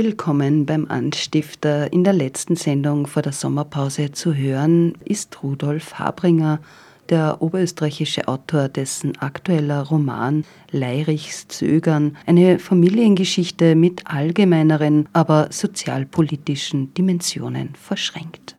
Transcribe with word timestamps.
Willkommen 0.00 0.64
beim 0.64 0.86
Anstifter. 0.88 1.92
In 1.92 2.04
der 2.04 2.12
letzten 2.12 2.54
Sendung 2.54 3.08
vor 3.08 3.20
der 3.20 3.32
Sommerpause 3.32 4.12
zu 4.12 4.32
hören 4.32 4.92
ist 5.04 5.42
Rudolf 5.42 5.94
Habringer, 5.94 6.60
der 7.08 7.42
oberösterreichische 7.42 8.28
Autor, 8.28 8.68
dessen 8.68 9.18
aktueller 9.18 9.82
Roman 9.82 10.44
Leirichs 10.70 11.48
Zögern 11.48 12.16
eine 12.26 12.60
Familiengeschichte 12.60 13.74
mit 13.74 14.06
allgemeineren, 14.06 15.08
aber 15.14 15.48
sozialpolitischen 15.50 16.94
Dimensionen 16.94 17.70
verschränkt. 17.74 18.56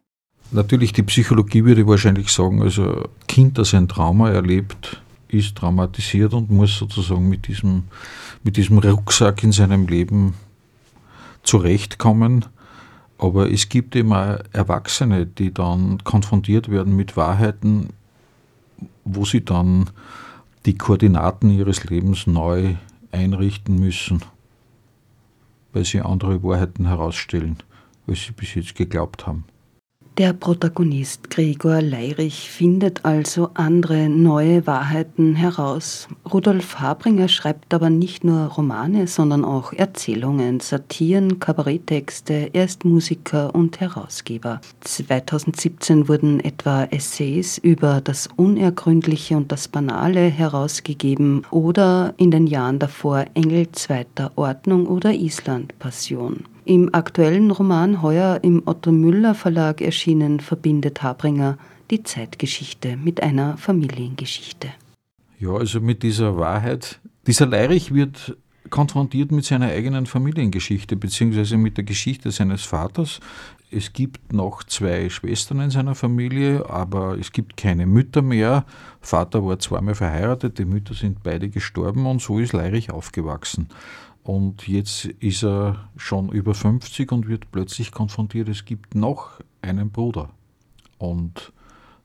Natürlich, 0.52 0.92
die 0.92 1.04
Psychologie 1.04 1.64
würde 1.64 1.88
wahrscheinlich 1.88 2.34
sagen, 2.34 2.62
also 2.62 3.08
Kind, 3.30 3.58
das 3.58 3.74
ein 3.74 3.88
Trauma 3.88 4.30
erlebt, 4.30 5.02
ist 5.30 5.56
traumatisiert 5.56 6.34
und 6.34 6.52
muss 6.52 6.78
sozusagen 6.78 7.30
mit 7.30 7.48
diesem, 7.48 7.84
mit 8.44 8.58
diesem 8.58 8.80
Rucksack 8.80 9.42
in 9.46 9.54
seinem 9.54 9.88
Leben 9.88 10.34
zurechtkommen. 11.44 12.46
Aber 13.18 13.52
es 13.52 13.70
gibt 13.70 13.98
auch 13.98 14.40
Erwachsene, 14.54 15.26
die 15.26 15.54
dann 15.54 16.04
konfrontiert 16.04 16.70
werden 16.70 16.96
mit 16.96 17.18
Wahrheiten, 17.18 17.90
wo 19.04 19.26
sie 19.26 19.44
dann 19.44 19.90
die 20.66 20.78
Koordinaten 20.78 21.50
ihres 21.50 21.84
Lebens 21.84 22.28
neu 22.28 22.76
einrichten 23.12 23.80
müssen, 23.80 24.22
weil 25.74 25.86
sie 25.86 26.02
andere 26.02 26.44
Wahrheiten 26.44 26.86
herausstellen, 26.86 27.58
als 28.08 28.24
sie 28.24 28.32
bis 28.32 28.56
jetzt 28.56 28.76
geglaubt 28.76 29.28
haben. 29.28 29.46
Der 30.20 30.34
Protagonist 30.34 31.30
Gregor 31.30 31.82
Leirich 31.82 32.50
findet 32.50 33.06
also 33.06 33.52
andere 33.54 34.10
neue 34.10 34.68
Wahrheiten 34.68 35.34
heraus. 35.34 36.10
Rudolf 36.30 36.82
Habringer 36.82 37.30
schreibt 37.30 37.74
aber 37.74 37.90
nicht 37.90 38.26
nur 38.26 38.48
Romane, 38.48 39.08
sondern 39.08 39.46
auch 39.46 39.72
Erzählungen, 39.72 40.60
Satiren, 40.60 41.40
Kabaretttexte. 41.40 42.50
Er 42.52 42.66
ist 42.66 42.84
Musiker 42.84 43.56
und 43.56 43.80
Herausgeber. 43.80 44.60
2017 44.82 46.10
wurden 46.10 46.42
etwa 46.42 46.84
Essays 46.84 47.58
über 47.58 48.02
das 48.02 48.28
Unergründliche 48.36 49.38
und 49.38 49.54
das 49.54 49.70
Banale 49.70 50.28
herausgegeben 50.28 51.44
oder 51.50 52.14
in 52.18 52.30
den 52.30 52.46
Jahren 52.46 52.78
davor 52.78 53.24
Engel 53.36 53.72
zweiter 53.72 54.34
Ordnung 54.36 54.86
oder 54.86 55.14
Island 55.14 55.80
Passion. 55.80 56.44
Im 56.70 56.94
aktuellen 56.94 57.50
Roman 57.50 58.04
heuer 58.04 58.42
im 58.44 58.62
Otto 58.68 58.92
Müller 58.92 59.34
Verlag 59.34 59.82
erschienen 59.82 60.40
verbindet 60.40 61.02
Habringer 61.02 61.58
die 61.90 62.04
Zeitgeschichte 62.04 62.96
mit 62.96 63.24
einer 63.24 63.58
Familiengeschichte. 63.58 64.68
Ja, 65.40 65.50
also 65.54 65.82
mit 65.82 66.04
dieser 66.04 66.38
Wahrheit. 66.38 67.00
Dieser 67.26 67.48
Leirich 67.48 67.92
wird 67.96 68.38
konfrontiert 68.70 69.32
mit 69.32 69.46
seiner 69.46 69.70
eigenen 69.70 70.06
Familiengeschichte, 70.06 70.96
beziehungsweise 70.96 71.58
mit 71.58 71.78
der 71.78 71.86
Geschichte 71.86 72.30
seines 72.30 72.66
Vaters. 72.66 73.20
Es 73.72 73.94
gibt 73.94 74.32
noch 74.32 74.64
zwei 74.64 75.10
Schwestern 75.10 75.62
in 75.62 75.70
seiner 75.72 75.96
Familie, 75.96 76.70
aber 76.70 77.18
es 77.18 77.32
gibt 77.32 77.58
keine 77.58 77.88
Mütter 77.88 78.22
mehr. 78.22 78.64
Vater 79.02 79.44
war 79.44 79.58
zweimal 79.58 79.96
verheiratet, 79.96 80.60
die 80.60 80.66
Mütter 80.66 80.94
sind 80.94 81.24
beide 81.24 81.50
gestorben 81.50 82.06
und 82.06 82.22
so 82.22 82.38
ist 82.38 82.54
Leirich 82.54 82.92
aufgewachsen. 82.92 83.70
Und 84.30 84.68
jetzt 84.68 85.06
ist 85.06 85.44
er 85.44 85.90
schon 85.98 86.30
über 86.30 86.54
50 86.54 87.12
und 87.12 87.28
wird 87.28 87.50
plötzlich 87.50 87.92
konfrontiert, 87.92 88.48
es 88.48 88.64
gibt 88.64 88.94
noch 88.94 89.40
einen 89.64 89.90
Bruder. 89.90 90.30
Und 91.00 91.52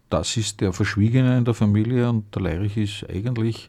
das 0.09 0.39
ist 0.39 0.63
der 0.63 0.73
Verschwiegene 0.73 1.37
in 1.37 1.45
der 1.45 1.53
Familie 1.53 2.09
und 2.09 2.35
der 2.35 2.41
Leirich 2.41 2.79
ist 2.79 3.11
eigentlich 3.11 3.69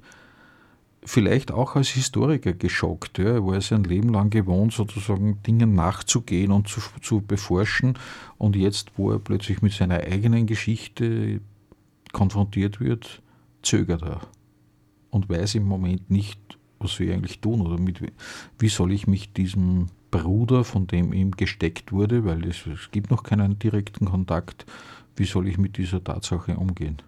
vielleicht 1.03 1.51
auch 1.51 1.75
als 1.75 1.89
Historiker 1.89 2.53
geschockt. 2.53 3.17
Ja. 3.17 3.25
Er 3.25 3.45
war 3.45 3.59
sein 3.59 3.83
Leben 3.83 4.13
lang 4.13 4.29
gewohnt, 4.29 4.71
sozusagen 4.71 5.44
Dingen 5.44 5.75
nachzugehen 5.75 6.53
und 6.53 6.69
zu, 6.69 6.79
zu 7.01 7.19
beforschen. 7.19 7.99
Und 8.38 8.55
jetzt, 8.55 8.94
wo 8.95 9.11
er 9.11 9.19
plötzlich 9.19 9.61
mit 9.61 9.73
seiner 9.73 9.95
eigenen 9.95 10.45
Geschichte 10.45 11.41
konfrontiert 12.13 12.79
wird, 12.79 13.21
zögert 13.63 14.03
er 14.03 14.21
und 15.09 15.27
weiß 15.27 15.55
im 15.55 15.65
Moment 15.65 16.09
nicht, 16.09 16.54
was 16.80 16.96
soll 16.96 17.08
ich 17.08 17.13
eigentlich 17.13 17.40
tun 17.40 17.62
oder 17.62 17.80
mit, 17.80 18.02
wie 18.59 18.69
soll 18.69 18.91
ich 18.91 19.08
mich 19.08 19.34
diesem 19.34 19.88
Bruder, 20.12 20.63
von 20.63 20.88
dem 20.88 21.13
ihm 21.13 21.31
gesteckt 21.31 21.91
wurde, 21.91 22.25
weil 22.25 22.46
es, 22.46 22.66
es 22.68 22.91
gibt 22.91 23.12
noch 23.12 23.24
keinen 23.24 23.59
direkten 23.59 24.06
Kontakt, 24.06 24.66
wie 25.16 25.25
soll 25.25 25.47
ich 25.47 25.58
mit 25.58 25.78
dieser 25.78 26.03
Tatsache 26.03 26.58
umgehen? 26.58 27.02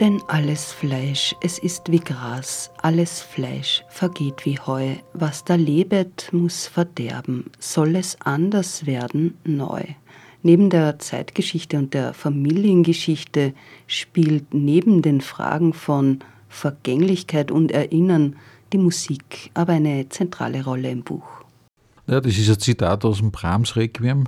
Denn 0.00 0.20
alles 0.26 0.72
Fleisch, 0.72 1.36
es 1.40 1.60
ist 1.60 1.92
wie 1.92 2.00
Gras, 2.00 2.72
alles 2.82 3.20
Fleisch 3.20 3.84
vergeht 3.88 4.44
wie 4.44 4.58
Heu, 4.58 4.96
was 5.12 5.44
da 5.44 5.54
lebet, 5.54 6.30
muss 6.32 6.66
verderben, 6.66 7.52
soll 7.60 7.94
es 7.94 8.20
anders 8.20 8.86
werden, 8.86 9.38
neu. 9.44 9.84
Neben 10.42 10.68
der 10.68 10.98
Zeitgeschichte 10.98 11.78
und 11.78 11.94
der 11.94 12.12
Familiengeschichte 12.12 13.54
spielt 13.86 14.52
neben 14.52 15.00
den 15.00 15.20
Fragen 15.20 15.72
von 15.72 16.18
Vergänglichkeit 16.48 17.52
und 17.52 17.70
Erinnern 17.70 18.34
die 18.72 18.78
Musik 18.78 19.52
aber 19.54 19.74
eine 19.74 20.08
zentrale 20.08 20.64
Rolle 20.64 20.90
im 20.90 21.04
Buch. 21.04 21.44
Ja, 22.08 22.20
das 22.20 22.36
ist 22.36 22.50
ein 22.50 22.58
Zitat 22.58 23.04
aus 23.04 23.18
dem 23.18 23.30
Brahms 23.30 23.76
Requiem. 23.76 24.24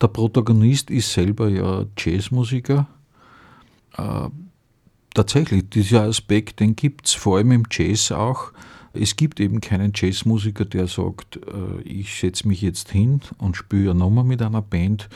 Der 0.00 0.08
Protagonist 0.08 0.88
ist 0.88 1.12
selber 1.12 1.48
ja 1.48 1.84
Jazzmusiker. 1.98 2.86
Äh, 3.98 4.28
tatsächlich, 5.14 5.70
dieser 5.70 6.02
Aspekt, 6.02 6.60
den 6.60 6.76
gibt 6.76 7.06
es 7.06 7.12
vor 7.14 7.38
allem 7.38 7.52
im 7.52 7.64
Jazz 7.70 8.12
auch. 8.12 8.52
Es 8.92 9.16
gibt 9.16 9.40
eben 9.40 9.60
keinen 9.60 9.92
Jazzmusiker, 9.94 10.64
der 10.64 10.86
sagt, 10.86 11.36
äh, 11.36 11.82
ich 11.82 12.18
setze 12.18 12.46
mich 12.46 12.60
jetzt 12.60 12.90
hin 12.90 13.20
und 13.38 13.56
spiele 13.56 13.90
eine 13.90 14.00
Nummer 14.00 14.22
mit 14.22 14.42
einer 14.42 14.62
Band 14.62 15.08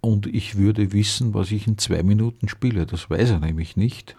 und 0.00 0.26
ich 0.26 0.56
würde 0.56 0.92
wissen, 0.92 1.34
was 1.34 1.50
ich 1.50 1.66
in 1.66 1.78
zwei 1.78 2.02
Minuten 2.02 2.48
spiele. 2.48 2.86
Das 2.86 3.10
weiß 3.10 3.30
er 3.30 3.40
nämlich 3.40 3.76
nicht. 3.76 4.14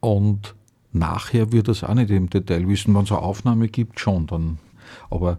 Und 0.00 0.54
nachher 0.92 1.52
wird 1.52 1.68
er 1.68 1.72
es 1.72 1.84
auch 1.84 1.94
nicht 1.94 2.10
im 2.10 2.28
Detail 2.28 2.68
wissen, 2.68 2.94
wenn 2.94 3.04
es 3.04 3.12
eine 3.12 3.22
Aufnahme 3.22 3.68
gibt, 3.68 4.00
schon 4.00 4.26
dann. 4.26 4.58
Aber 5.08 5.38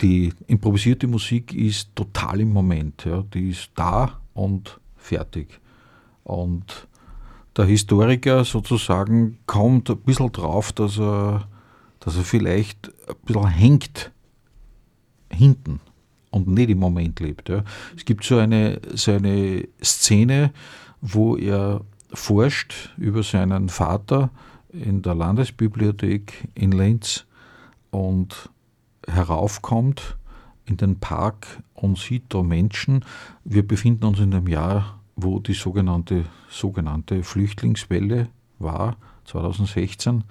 die 0.00 0.32
improvisierte 0.46 1.08
Musik 1.08 1.52
ist 1.52 1.90
total 1.96 2.40
im 2.40 2.52
Moment. 2.52 3.04
Ja. 3.04 3.24
Die 3.34 3.50
ist 3.50 3.70
da 3.74 4.20
und 4.34 4.78
fertig. 4.96 5.60
Und 6.22 6.86
der 7.56 7.64
Historiker 7.64 8.44
sozusagen 8.44 9.38
kommt 9.46 9.90
ein 9.90 9.98
bisschen 9.98 10.32
drauf, 10.32 10.72
dass 10.72 10.98
er, 10.98 11.48
dass 12.00 12.16
er 12.16 12.24
vielleicht 12.24 12.92
ein 13.08 13.16
bisschen 13.24 13.46
hängt 13.48 14.12
hinten 15.30 15.80
und 16.30 16.48
nicht 16.48 16.70
im 16.70 16.78
Moment 16.78 17.20
lebt. 17.20 17.48
Ja. 17.48 17.64
Es 17.96 18.04
gibt 18.04 18.24
so 18.24 18.38
eine, 18.38 18.80
so 18.94 19.12
eine 19.12 19.66
Szene, 19.82 20.52
wo 21.00 21.36
er 21.36 21.80
forscht 22.12 22.94
über 22.96 23.22
seinen 23.22 23.68
Vater 23.68 24.30
in 24.70 25.02
der 25.02 25.14
Landesbibliothek 25.14 26.48
in 26.54 26.72
Linz 26.72 27.24
und 27.90 28.50
heraufkommt 29.06 30.16
in 30.66 30.76
den 30.76 30.98
Park 30.98 31.62
und 31.74 31.98
sieht 31.98 32.24
da 32.28 32.42
Menschen. 32.42 33.04
Wir 33.44 33.66
befinden 33.66 34.04
uns 34.04 34.18
in 34.18 34.34
einem 34.34 34.48
Jahr 34.48 34.95
wo 35.16 35.40
die 35.40 35.54
sogenannte, 35.54 36.26
sogenannte 36.50 37.22
Flüchtlingswelle 37.22 38.28
war, 38.58 38.96
2016, 39.24 40.24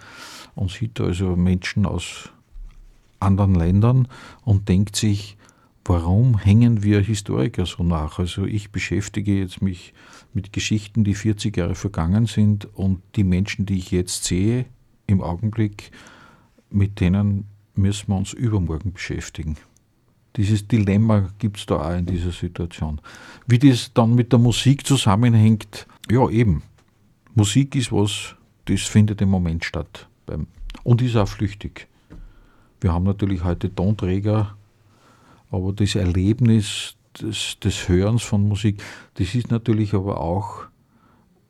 und 0.53 0.71
sieht 0.71 1.01
also 1.01 1.35
Menschen 1.35 1.85
aus 1.85 2.29
anderen 3.19 3.55
Ländern 3.55 4.07
und 4.43 4.69
denkt 4.69 4.95
sich, 4.95 5.37
warum 5.83 6.37
hängen 6.37 6.83
wir 6.83 7.01
Historiker 7.01 7.65
so 7.65 7.83
nach? 7.83 8.19
Also 8.19 8.45
ich 8.45 8.71
beschäftige 8.71 9.39
jetzt 9.39 9.61
mich 9.61 9.93
mit 10.33 10.53
Geschichten, 10.53 11.03
die 11.03 11.15
40 11.15 11.55
Jahre 11.57 11.75
vergangen 11.75 12.25
sind 12.25 12.65
und 12.75 13.01
die 13.15 13.23
Menschen, 13.23 13.65
die 13.65 13.77
ich 13.77 13.91
jetzt 13.91 14.23
sehe 14.23 14.65
im 15.07 15.21
Augenblick, 15.21 15.91
mit 16.69 16.99
denen 16.99 17.45
müssen 17.75 18.09
wir 18.09 18.17
uns 18.17 18.33
übermorgen 18.33 18.93
beschäftigen. 18.93 19.57
Dieses 20.35 20.67
Dilemma 20.67 21.29
gibt 21.39 21.57
es 21.57 21.65
da 21.65 21.77
auch 21.77 21.97
in 21.97 22.05
dieser 22.05 22.31
Situation. 22.31 22.99
Wie 23.47 23.59
das 23.59 23.91
dann 23.93 24.15
mit 24.15 24.31
der 24.31 24.39
Musik 24.39 24.85
zusammenhängt, 24.85 25.87
ja 26.11 26.29
eben. 26.29 26.61
Musik 27.35 27.75
ist 27.75 27.91
was, 27.91 28.35
das 28.65 28.81
findet 28.81 29.21
im 29.21 29.29
Moment 29.29 29.63
statt. 29.63 30.07
Und 30.83 31.01
ist 31.01 31.15
auch 31.15 31.27
flüchtig. 31.27 31.87
Wir 32.81 32.91
haben 32.91 33.03
natürlich 33.03 33.43
heute 33.43 33.73
Tonträger, 33.73 34.55
aber 35.49 35.73
das 35.73 35.95
Erlebnis 35.95 36.95
des, 37.19 37.57
des 37.59 37.88
Hörens 37.88 38.23
von 38.23 38.47
Musik, 38.47 38.83
das 39.15 39.33
ist 39.35 39.49
natürlich 39.51 39.93
aber 39.93 40.19
auch, 40.19 40.65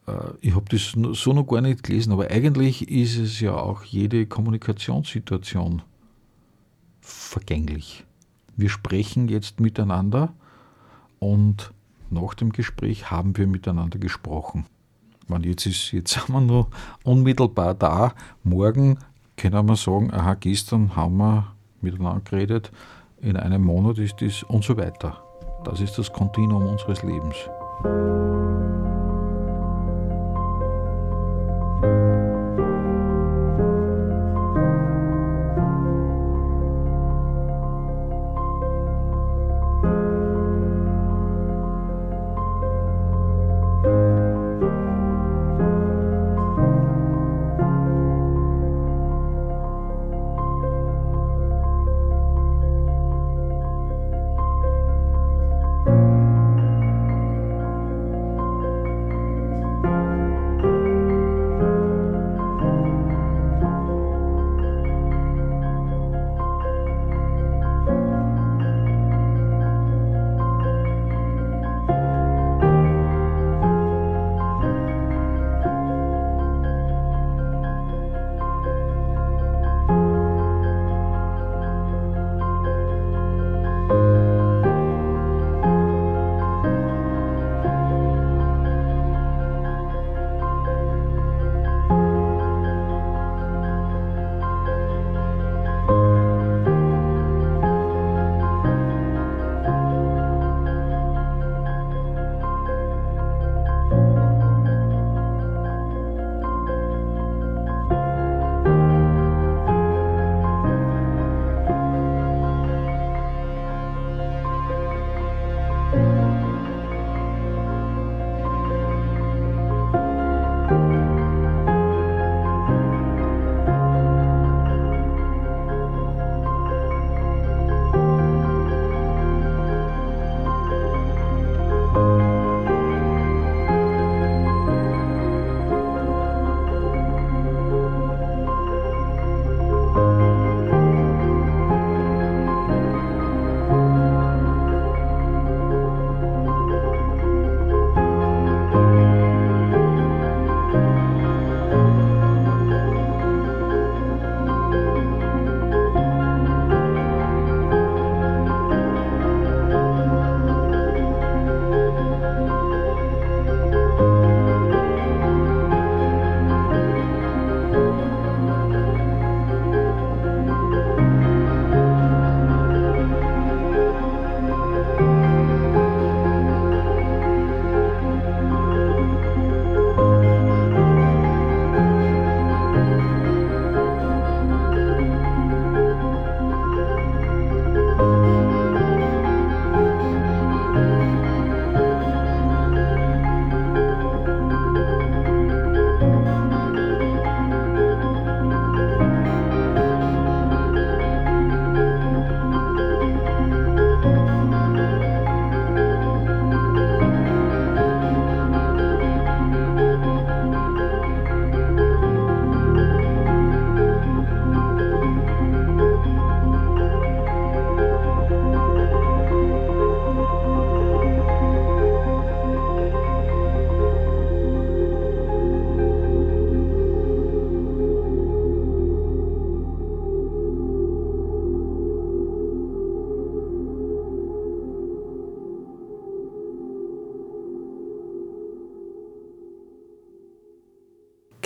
äh, 0.08 0.14
ich 0.42 0.56
habe 0.56 0.66
das 0.70 0.96
so 1.20 1.34
noch 1.34 1.48
gar 1.48 1.62
nicht 1.62 1.84
gelesen, 1.84 2.14
aber 2.14 2.30
eigentlich 2.30 2.90
ist 2.90 3.18
es 3.18 3.40
ja 3.40 3.54
auch 3.56 3.84
jede 3.84 4.28
Kommunikationssituation 4.28 5.82
vergänglich. 7.02 8.05
Wir 8.58 8.70
sprechen 8.70 9.28
jetzt 9.28 9.60
miteinander 9.60 10.34
und 11.20 11.74
nach 12.10 12.34
dem 12.34 12.52
Gespräch 12.52 13.12
haben 13.12 13.36
wir 13.38 13.48
miteinander 13.48 14.00
gesprochen. 14.00 14.66
Man, 15.28 15.44
jetzt, 15.44 15.66
ist, 15.66 15.92
jetzt 15.92 16.14
sind 16.14 16.30
wir 16.30 16.42
noch 16.42 16.70
unmittelbar 17.04 17.74
da. 17.74 18.14
Morgen 18.44 19.00
können 19.38 19.68
wir 19.68 19.76
sagen, 19.76 20.14
aha, 20.14 20.36
gestern 20.36 20.96
haben 20.96 21.18
wir 21.18 21.56
miteinander 21.82 22.22
geredet, 22.22 22.72
in 23.22 23.38
einem 23.38 23.64
Monat 23.64 23.98
ist 23.98 24.22
das 24.22 24.44
und 24.44 24.64
so 24.64 24.78
weiter. 24.78 25.18
Das 25.64 25.82
ist 25.82 25.98
das 25.98 26.14
Kontinuum 26.14 26.68
unseres 26.68 27.02
Lebens. 27.02 27.36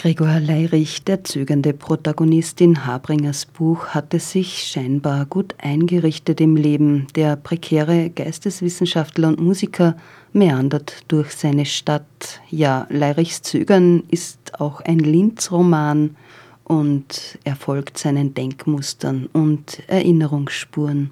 Gregor 0.09 0.39
Leirich, 0.39 1.03
der 1.03 1.23
zögernde 1.23 1.71
Protagonist 1.71 2.61
in 2.61 2.87
Habringers 2.87 3.45
Buch, 3.45 3.89
hatte 3.89 4.17
sich 4.17 4.63
scheinbar 4.63 5.27
gut 5.27 5.53
eingerichtet 5.59 6.41
im 6.41 6.55
Leben. 6.55 7.05
Der 7.13 7.35
prekäre 7.35 8.09
Geisteswissenschaftler 8.09 9.27
und 9.27 9.39
Musiker 9.39 9.95
meandert 10.33 11.03
durch 11.09 11.33
seine 11.33 11.67
Stadt. 11.67 12.41
Ja, 12.49 12.87
Leirichs 12.89 13.43
Zögern 13.43 14.01
ist 14.09 14.59
auch 14.59 14.81
ein 14.81 14.97
Linz-Roman 14.97 16.15
und 16.63 17.37
er 17.43 17.55
folgt 17.55 17.99
seinen 17.99 18.33
Denkmustern 18.33 19.27
und 19.31 19.83
Erinnerungsspuren. 19.85 21.11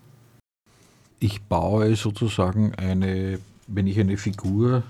Ich 1.20 1.39
baue 1.44 1.96
sozusagen 1.96 2.74
eine, 2.74 3.38
wenn 3.68 3.86
ich 3.86 4.00
eine 4.00 4.18
Figur 4.18 4.82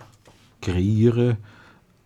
kreiere, 0.61 1.35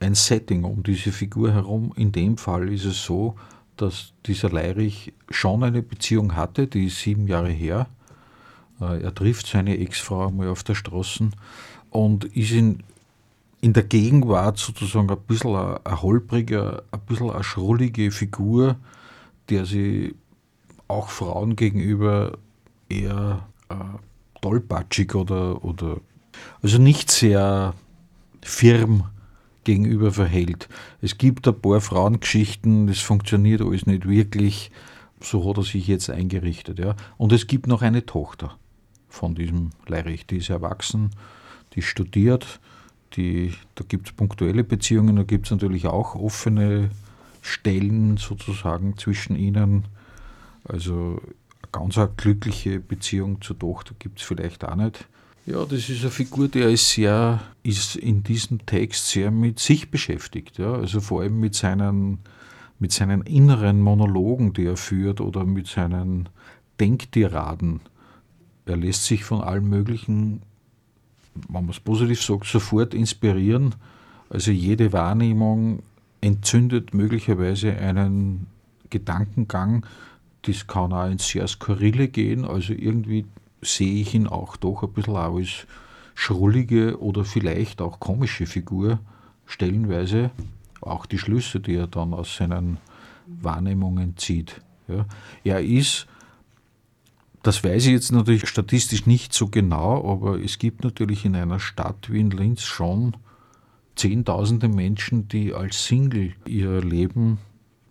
ein 0.02 0.16
Setting 0.16 0.64
um 0.64 0.84
diese 0.84 1.12
Figur 1.12 1.54
herum. 1.54 1.94
In 1.96 2.12
dem 2.12 2.38
Fall 2.38 2.70
ist 2.70 2.86
es 2.86 3.04
so, 3.04 3.36
dass 3.78 4.14
dieser 4.26 4.50
Leirich 4.50 5.14
schon 5.30 5.64
eine 5.64 5.82
Beziehung 5.82 6.36
hatte, 6.36 6.68
die 6.68 6.88
ist 6.88 7.00
sieben 7.00 7.28
Jahre 7.28 7.50
her. 7.50 7.88
Äh, 8.80 9.02
er 9.04 9.14
trifft 9.14 9.48
seine 9.48 9.78
Ex-Frau 9.78 10.28
einmal 10.28 10.50
auf 10.50 10.64
der 10.64 10.76
Straße 10.76 11.30
und 11.90 12.26
ist 12.26 12.52
in, 12.52 12.84
in 13.62 13.74
der 13.74 13.84
Gegenwart 13.84 14.58
sozusagen 14.58 15.10
ein 15.10 15.18
bisschen 15.28 15.56
ein, 15.56 15.78
ein 15.84 16.02
holpriger, 16.02 16.84
ein 16.92 17.00
bisschen 17.02 17.30
eine 17.30 17.44
schrullige 17.44 18.12
Figur, 18.12 18.76
der 19.50 19.66
sie 19.66 20.16
auch 20.88 21.10
Frauen 21.10 21.56
gegenüber 21.56 22.38
eher 22.90 23.48
äh, 23.70 23.76
tollpatschig 24.42 25.16
oder, 25.16 25.64
oder 25.64 25.98
also 26.62 26.78
nicht 26.78 27.12
sehr 27.12 27.74
firm 28.42 29.06
gegenüber 29.64 30.12
verhält. 30.12 30.68
Es 31.02 31.18
gibt 31.18 31.48
ein 31.48 31.60
paar 31.60 31.82
Frauengeschichten, 31.82 32.88
das 32.88 33.00
funktioniert 33.00 33.62
alles 33.62 33.86
nicht 33.86 34.08
wirklich. 34.08 34.72
So 35.20 35.48
hat 35.48 35.58
er 35.58 35.64
sich 35.64 35.88
jetzt 35.88 36.10
eingerichtet. 36.10 36.80
Ja. 36.80 36.96
Und 37.18 37.32
es 37.32 37.48
gibt 37.48 37.68
noch 37.68 37.82
eine 37.82 38.06
Tochter 38.06 38.58
von 39.08 39.36
diesem 39.36 39.72
Leirich, 39.88 40.26
die 40.26 40.38
ist 40.38 40.50
erwachsen, 40.50 41.12
die 41.76 41.82
studiert, 41.82 42.60
die, 43.14 43.54
da 43.76 43.84
gibt 43.88 44.08
es 44.08 44.14
punktuelle 44.14 44.64
Beziehungen, 44.64 45.18
da 45.18 45.24
gibt 45.24 45.46
es 45.46 45.52
natürlich 45.52 45.86
auch 45.86 46.16
offene 46.16 46.90
Stellen 47.42 48.18
sozusagen 48.18 48.98
zwischen 48.98 49.36
ihnen. 49.36 49.86
Also 50.64 51.22
eine 51.22 51.72
ganz 51.72 52.00
glückliche 52.18 52.80
Beziehung 52.80 53.42
zur 53.42 53.60
Tochter 53.60 53.96
gibt 54.00 54.20
es 54.20 54.26
vielleicht 54.26 54.64
auch 54.64 54.76
nicht. 54.76 55.08
Ja, 55.46 55.66
das 55.66 55.90
ist 55.90 56.02
eine 56.02 56.12
Figur, 56.12 56.48
die 56.48 56.60
ist 56.60 56.92
sehr, 56.92 57.42
ist 57.64 57.96
in 57.96 58.24
diesem 58.24 58.64
Text 58.66 59.10
sehr 59.10 59.32
mit 59.32 59.60
sich 59.60 59.90
beschäftigt. 59.90 60.60
Ja? 60.60 60.74
Also 60.74 61.02
vor 61.02 61.22
allem 61.22 61.40
mit 61.40 61.56
seinen, 61.56 62.20
mit 62.78 62.92
seinen 62.92 63.22
inneren 63.24 63.82
Monologen, 63.82 64.54
die 64.54 64.66
er 64.66 64.78
führt, 64.78 65.20
oder 65.20 65.44
mit 65.44 65.68
seinen 65.68 66.30
Denktiraden. 66.80 67.82
Er 68.66 68.78
lässt 68.78 69.06
sich 69.06 69.24
von 69.24 69.42
allem 69.42 69.68
Möglichen, 69.68 70.44
wenn 71.34 71.66
man 71.66 71.70
es 71.70 71.80
positiv 71.80 72.22
sagt, 72.22 72.46
sofort 72.46 72.94
inspirieren. 72.94 73.76
Also 74.30 74.52
jede 74.52 74.94
Wahrnehmung 74.94 75.82
entzündet 76.22 76.94
möglicherweise 76.94 77.76
einen 77.76 78.46
Gedankengang. 78.92 79.88
Das 80.44 80.68
kann 80.68 80.94
auch 80.94 81.10
ins 81.10 81.28
sehr 81.28 81.48
Skurrile 81.48 82.08
gehen, 82.08 82.46
also 82.46 82.74
irgendwie 82.74 83.26
sehe 83.62 84.02
ich 84.02 84.14
ihn 84.14 84.28
auch 84.28 84.58
doch 84.58 84.84
ein 84.84 84.92
bisschen 84.94 85.16
als 85.16 85.68
schrullige 86.16 87.00
oder 87.00 87.26
vielleicht 87.26 87.82
auch 87.82 88.00
komische 88.00 88.46
Figur 88.46 89.00
stellenweise. 89.46 90.32
Auch 90.82 91.06
die 91.06 91.18
Schlüsse, 91.18 91.60
die 91.60 91.76
er 91.76 91.88
dann 91.88 92.14
aus 92.14 92.36
seinen 92.36 92.78
Wahrnehmungen 93.28 94.18
zieht. 94.18 94.62
Ja. 94.88 95.06
Er 95.44 95.62
ist, 95.62 96.08
das 97.44 97.64
weiß 97.64 97.86
ich 97.86 97.92
jetzt 97.92 98.12
natürlich 98.12 98.48
statistisch 98.48 99.06
nicht 99.06 99.34
so 99.34 99.48
genau, 99.48 100.12
aber 100.12 100.40
es 100.40 100.58
gibt 100.58 100.84
natürlich 100.84 101.26
in 101.26 101.36
einer 101.36 101.60
Stadt 101.60 102.12
wie 102.12 102.20
in 102.20 102.32
Linz 102.32 102.64
schon 102.64 103.16
Zehntausende 103.96 104.70
Menschen, 104.70 105.28
die 105.28 105.54
als 105.54 105.86
Single 105.86 106.34
ihr 106.46 106.82
Leben 106.82 107.40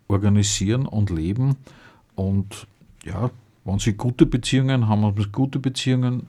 organisieren 0.07 0.85
und 0.85 1.09
leben. 1.09 1.55
Und 2.15 2.67
ja, 3.05 3.29
wenn 3.63 3.79
sie 3.79 3.93
gute 3.93 4.25
Beziehungen 4.25 4.87
haben, 4.87 5.03
haben 5.03 5.21
sie 5.21 5.29
gute 5.29 5.59
Beziehungen. 5.59 6.27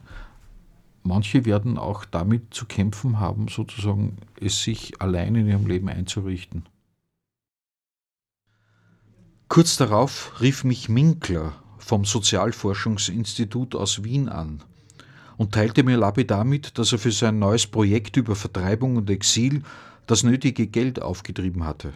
Manche 1.02 1.44
werden 1.44 1.78
auch 1.78 2.04
damit 2.04 2.54
zu 2.54 2.66
kämpfen 2.66 3.18
haben, 3.18 3.48
sozusagen 3.48 4.18
es 4.40 4.62
sich 4.62 5.00
allein 5.00 5.34
in 5.34 5.48
ihrem 5.48 5.66
Leben 5.66 5.88
einzurichten. 5.88 6.64
Kurz 9.48 9.76
darauf 9.76 10.40
rief 10.40 10.64
mich 10.64 10.88
Minkler 10.88 11.52
vom 11.78 12.04
Sozialforschungsinstitut 12.04 13.74
aus 13.74 14.04
Wien 14.04 14.28
an 14.28 14.62
und 15.36 15.52
teilte 15.52 15.82
mir 15.82 15.96
lapidar 15.96 16.44
mit, 16.44 16.78
dass 16.78 16.92
er 16.92 16.98
für 16.98 17.10
sein 17.10 17.38
neues 17.38 17.66
Projekt 17.66 18.16
über 18.16 18.36
Vertreibung 18.36 18.96
und 18.96 19.10
Exil 19.10 19.62
das 20.06 20.22
nötige 20.22 20.68
Geld 20.68 21.02
aufgetrieben 21.02 21.64
hatte. 21.64 21.92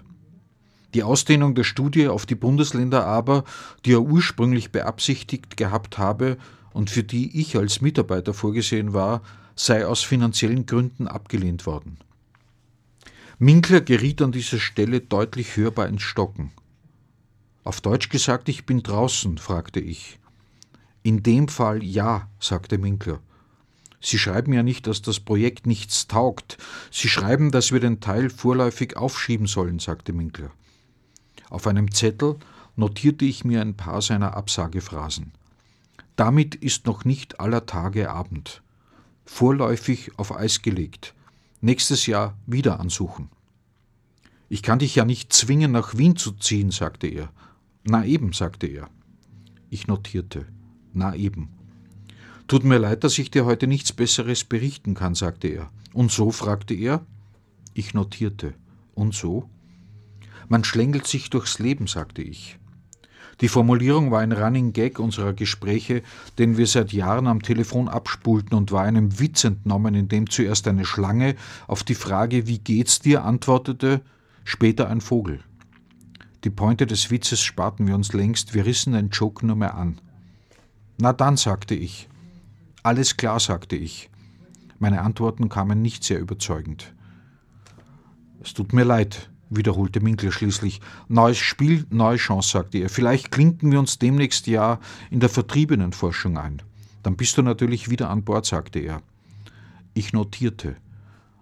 Die 0.95 1.03
Ausdehnung 1.03 1.55
der 1.55 1.65
Studie 1.65 2.09
auf 2.09 2.27
die 2.27 2.35
Bundesländer 2.35 3.07
aber, 3.07 3.45
die 3.85 3.93
er 3.93 4.03
ursprünglich 4.03 4.73
beabsichtigt 4.73 5.57
gehabt 5.57 5.99
habe 5.99 6.39
und 6.73 6.91
für 6.91 7.03
die 7.03 7.41
ich 7.41 7.57
als 7.57 7.81
Mitarbeiter 7.81 8.35
vorgesehen 8.35 8.93
war, 8.93 9.23
sei 9.55 9.87
aus 9.87 10.03
finanziellen 10.03 10.67
Gründen 10.67 11.09
abgelehnt 11.09 11.67
worden. 11.67 11.99
Minkler 13.39 13.81
geriet 13.81 14.23
an 14.23 14.33
dieser 14.33 14.59
Stelle 14.59 15.01
deutlich 15.01 15.57
hörbar 15.57 15.89
ins 15.89 16.03
Stocken. 16.03 16.53
Auf 17.65 17.81
Deutsch 17.81 18.09
gesagt, 18.09 18.49
ich 18.49 18.65
bin 18.65 18.83
draußen, 18.83 19.39
fragte 19.39 19.81
ich. 19.81 20.19
In 21.03 21.23
dem 21.23 21.49
Fall 21.49 21.83
ja, 21.83 22.29
sagte 22.41 22.79
Minkler. 22.79 23.21
Sie 24.01 24.19
schreiben 24.19 24.53
ja 24.53 24.63
nicht, 24.63 24.87
dass 24.87 25.03
das 25.03 25.21
Projekt 25.21 25.67
nichts 25.67 26.07
taugt. 26.07 26.59
Sie 26.91 27.09
schreiben, 27.09 27.51
dass 27.51 27.73
wir 27.73 27.81
den 27.81 28.01
Teil 28.01 28.31
vorläufig 28.31 28.97
aufschieben 28.97 29.47
sollen, 29.47 29.79
sagte 29.79 30.13
Minkler. 30.13 30.51
Auf 31.51 31.67
einem 31.67 31.93
Zettel 31.93 32.37
notierte 32.77 33.25
ich 33.25 33.45
mir 33.45 33.61
ein 33.61 33.75
paar 33.75 34.03
seiner 34.03 34.37
Absagephrasen. 34.37 35.33
Damit 36.17 36.55
ist 36.55 36.87
noch 36.87 37.05
nicht 37.05 37.41
aller 37.41 37.67
Tage 37.67 38.11
Abend. 38.11 38.63
Vorläufig 39.25 40.13
auf 40.19 40.35
Eis 40.35 40.63
gelegt. 40.63 41.15
Nächstes 41.61 42.07
Jahr 42.07 42.37
wieder 42.47 42.81
ansuchen. 42.81 43.29
Ich 44.49 44.63
kann 44.63 44.79
dich 44.79 44.95
ja 44.95 45.05
nicht 45.05 45.33
zwingen, 45.33 45.73
nach 45.73 45.97
Wien 45.97 46.17
zu 46.17 46.33
ziehen, 46.33 46.71
sagte 46.71 47.09
er. 47.09 47.31
Na 47.85 48.05
eben, 48.05 48.33
sagte 48.33 48.67
er. 48.67 48.89
Ich 49.71 49.87
notierte. 49.87 50.47
Na 50.93 51.15
eben. 51.15 51.49
Tut 52.47 52.63
mir 52.63 52.79
leid, 52.79 53.03
dass 53.03 53.19
ich 53.19 53.31
dir 53.31 53.45
heute 53.45 53.67
nichts 53.67 53.93
Besseres 53.93 54.45
berichten 54.45 54.95
kann, 54.95 55.15
sagte 55.15 55.49
er. 55.49 55.71
Und 55.93 56.13
so? 56.13 56.31
fragte 56.31 56.75
er. 56.75 57.05
Ich 57.75 57.93
notierte. 57.93 58.55
Und 58.95 59.15
so? 59.15 59.51
Man 60.49 60.65
schlängelt 60.65 61.07
sich 61.07 61.31
durchs 61.31 61.59
Leben, 61.59 61.87
sagte 61.87 62.23
ich. 62.23 62.59
Die 63.41 63.49
Formulierung 63.49 64.11
war 64.11 64.21
ein 64.21 64.33
Running 64.33 64.73
Gag 64.73 64.99
unserer 64.99 65.35
Gespräche, 65.35 66.03
den 66.39 66.57
wir 66.57 66.67
seit 66.67 66.93
Jahren 66.93 67.27
am 67.27 67.43
Telefon 67.43 67.89
abspulten 67.89 68.57
und 68.57 68.73
war 68.73 68.83
einem 68.83 69.19
Witz 69.19 69.45
entnommen, 69.45 69.95
in 69.95 70.09
dem 70.09 70.31
zuerst 70.31 70.67
eine 70.69 70.87
Schlange 70.87 71.37
auf 71.67 71.85
die 71.85 71.95
Frage 71.95 72.47
Wie 72.47 72.59
geht's 72.59 73.01
dir 73.01 73.25
antwortete, 73.25 74.01
später 74.45 74.89
ein 74.89 75.03
Vogel. 75.03 75.41
Die 76.45 76.51
Pointe 76.51 76.87
des 76.87 77.11
Witzes 77.11 77.43
sparten 77.43 77.87
wir 77.87 77.95
uns 77.95 78.13
längst, 78.13 78.55
wir 78.55 78.65
rissen 78.65 78.95
den 78.95 79.11
Joke 79.11 79.45
nur 79.45 79.57
mehr 79.57 79.75
an. 79.75 80.01
Na 80.97 81.13
dann, 81.13 81.37
sagte 81.37 81.75
ich. 81.75 82.09
Alles 82.83 83.19
klar, 83.19 83.41
sagte 83.41 83.77
ich. 83.77 84.09
Meine 84.79 85.03
Antworten 85.03 85.49
kamen 85.49 85.83
nicht 85.83 86.05
sehr 86.05 86.21
überzeugend. 86.21 86.95
Es 88.43 88.55
tut 88.55 88.73
mir 88.73 88.85
leid, 88.85 89.29
wiederholte 89.51 90.01
Minkler 90.01 90.33
schließlich. 90.33 90.81
Neues 91.09 91.39
Spiel, 91.39 91.87
neue 91.91 92.17
Chance, 92.17 92.51
sagte 92.51 92.79
er. 92.79 92.89
Vielleicht 92.89 93.31
klinken 93.31 93.71
wir 93.73 93.79
uns 93.79 93.99
demnächst 93.99 94.47
ja 94.47 94.81
in 95.11 95.21
der 95.21 95.29
Vertriebenenforschung 95.29 96.39
ein. 96.39 96.63
Dann 97.03 97.17
bist 97.17 97.39
du 97.39 97.43
natürlich 97.43 97.91
wieder 97.91 98.11
an 98.11 98.25
Bord, 98.25 98.47
sagte 98.47 98.81
er. 98.81 99.03
Ich 99.95 100.13
notierte. 100.13 100.77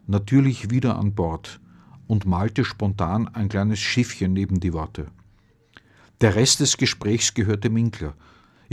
Natürlich 0.07 0.71
wieder 0.71 0.99
an 0.99 1.15
Bord 1.15 1.61
und 2.07 2.27
malte 2.27 2.65
spontan 2.65 3.29
ein 3.29 3.49
kleines 3.49 3.81
Schiffchen 3.81 4.33
neben 4.33 4.61
die 4.61 4.73
Worte. 4.73 5.07
Der 6.21 6.37
Rest 6.37 6.61
des 6.61 6.77
Gesprächs 6.77 7.35
gehörte 7.35 7.71
Minkler. 7.71 8.15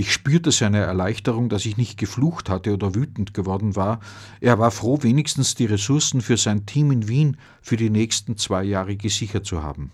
Ich 0.01 0.13
spürte 0.13 0.51
seine 0.51 0.79
Erleichterung, 0.79 1.47
dass 1.47 1.63
ich 1.63 1.77
nicht 1.77 1.95
geflucht 1.99 2.49
hatte 2.49 2.73
oder 2.73 2.95
wütend 2.95 3.35
geworden 3.35 3.75
war. 3.75 3.99
Er 4.39 4.57
war 4.57 4.71
froh, 4.71 4.97
wenigstens 5.03 5.53
die 5.53 5.67
Ressourcen 5.67 6.21
für 6.21 6.37
sein 6.37 6.65
Team 6.65 6.89
in 6.89 7.07
Wien 7.07 7.37
für 7.61 7.77
die 7.77 7.91
nächsten 7.91 8.35
zwei 8.35 8.63
Jahre 8.63 8.95
gesichert 8.95 9.45
zu 9.45 9.61
haben. 9.61 9.91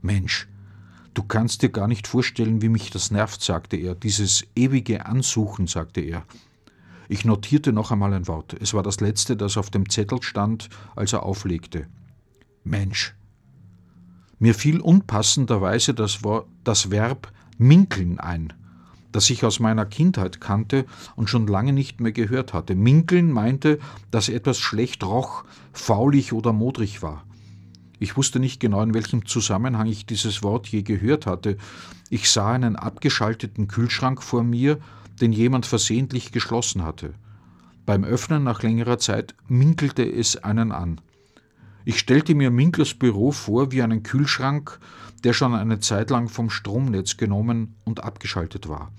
Mensch, 0.00 0.48
du 1.12 1.22
kannst 1.22 1.60
dir 1.60 1.68
gar 1.68 1.88
nicht 1.88 2.06
vorstellen, 2.06 2.62
wie 2.62 2.70
mich 2.70 2.88
das 2.88 3.10
nervt, 3.10 3.42
sagte 3.42 3.76
er. 3.76 3.94
Dieses 3.94 4.46
ewige 4.56 5.04
Ansuchen, 5.04 5.66
sagte 5.66 6.00
er. 6.00 6.24
Ich 7.10 7.26
notierte 7.26 7.74
noch 7.74 7.92
einmal 7.92 8.14
ein 8.14 8.26
Wort. 8.26 8.56
Es 8.58 8.72
war 8.72 8.82
das 8.82 9.00
letzte, 9.00 9.36
das 9.36 9.58
auf 9.58 9.68
dem 9.68 9.90
Zettel 9.90 10.22
stand, 10.22 10.70
als 10.96 11.12
er 11.12 11.22
auflegte. 11.22 11.86
Mensch. 12.64 13.14
Mir 14.38 14.54
fiel 14.54 14.80
unpassenderweise 14.80 15.92
das, 15.92 16.24
Wort, 16.24 16.48
das 16.64 16.90
Verb 16.90 17.30
minkeln 17.58 18.18
ein 18.18 18.54
das 19.14 19.30
ich 19.30 19.44
aus 19.44 19.60
meiner 19.60 19.86
Kindheit 19.86 20.40
kannte 20.40 20.86
und 21.14 21.30
schon 21.30 21.46
lange 21.46 21.72
nicht 21.72 22.00
mehr 22.00 22.10
gehört 22.10 22.52
hatte. 22.52 22.74
Minkeln 22.74 23.30
meinte, 23.30 23.78
dass 24.10 24.28
etwas 24.28 24.58
schlecht 24.58 25.04
roch, 25.04 25.44
faulig 25.72 26.32
oder 26.32 26.52
modrig 26.52 27.00
war. 27.00 27.24
Ich 28.00 28.16
wusste 28.16 28.40
nicht 28.40 28.58
genau, 28.58 28.82
in 28.82 28.92
welchem 28.92 29.24
Zusammenhang 29.24 29.86
ich 29.86 30.04
dieses 30.04 30.42
Wort 30.42 30.66
je 30.66 30.82
gehört 30.82 31.26
hatte. 31.26 31.58
Ich 32.10 32.28
sah 32.28 32.50
einen 32.50 32.74
abgeschalteten 32.74 33.68
Kühlschrank 33.68 34.20
vor 34.20 34.42
mir, 34.42 34.80
den 35.20 35.32
jemand 35.32 35.64
versehentlich 35.64 36.32
geschlossen 36.32 36.82
hatte. 36.82 37.14
Beim 37.86 38.02
Öffnen 38.02 38.42
nach 38.42 38.64
längerer 38.64 38.98
Zeit 38.98 39.36
minkelte 39.46 40.02
es 40.02 40.42
einen 40.42 40.72
an. 40.72 41.00
Ich 41.84 42.00
stellte 42.00 42.34
mir 42.34 42.50
Minklers 42.50 42.94
Büro 42.94 43.30
vor 43.30 43.70
wie 43.70 43.82
einen 43.82 44.02
Kühlschrank, 44.02 44.80
der 45.24 45.32
schon 45.32 45.54
eine 45.54 45.80
Zeit 45.80 46.10
lang 46.10 46.28
vom 46.28 46.50
Stromnetz 46.50 47.16
genommen 47.16 47.74
und 47.84 48.04
abgeschaltet 48.04 48.68
war. 48.68 48.92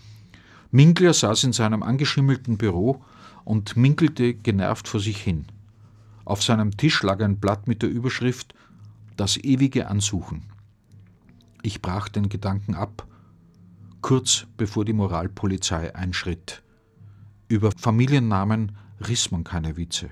Minkler 0.71 1.13
saß 1.13 1.43
in 1.45 1.53
seinem 1.53 1.83
angeschimmelten 1.83 2.57
Büro 2.57 3.03
und 3.45 3.77
minkelte 3.77 4.33
genervt 4.33 4.87
vor 4.87 4.99
sich 4.99 5.21
hin. 5.21 5.45
Auf 6.25 6.43
seinem 6.43 6.75
Tisch 6.75 7.03
lag 7.03 7.21
ein 7.21 7.39
Blatt 7.39 7.67
mit 7.67 7.83
der 7.83 7.89
Überschrift 7.89 8.53
Das 9.15 9.37
ewige 9.37 9.87
Ansuchen. 9.87 10.43
Ich 11.61 11.81
brach 11.81 12.09
den 12.09 12.27
Gedanken 12.27 12.75
ab, 12.75 13.07
kurz 14.01 14.47
bevor 14.57 14.83
die 14.83 14.93
Moralpolizei 14.93 15.95
einschritt. 15.95 16.63
Über 17.47 17.71
Familiennamen 17.71 18.75
riss 19.07 19.31
man 19.31 19.43
keine 19.43 19.77
Witze. 19.77 20.09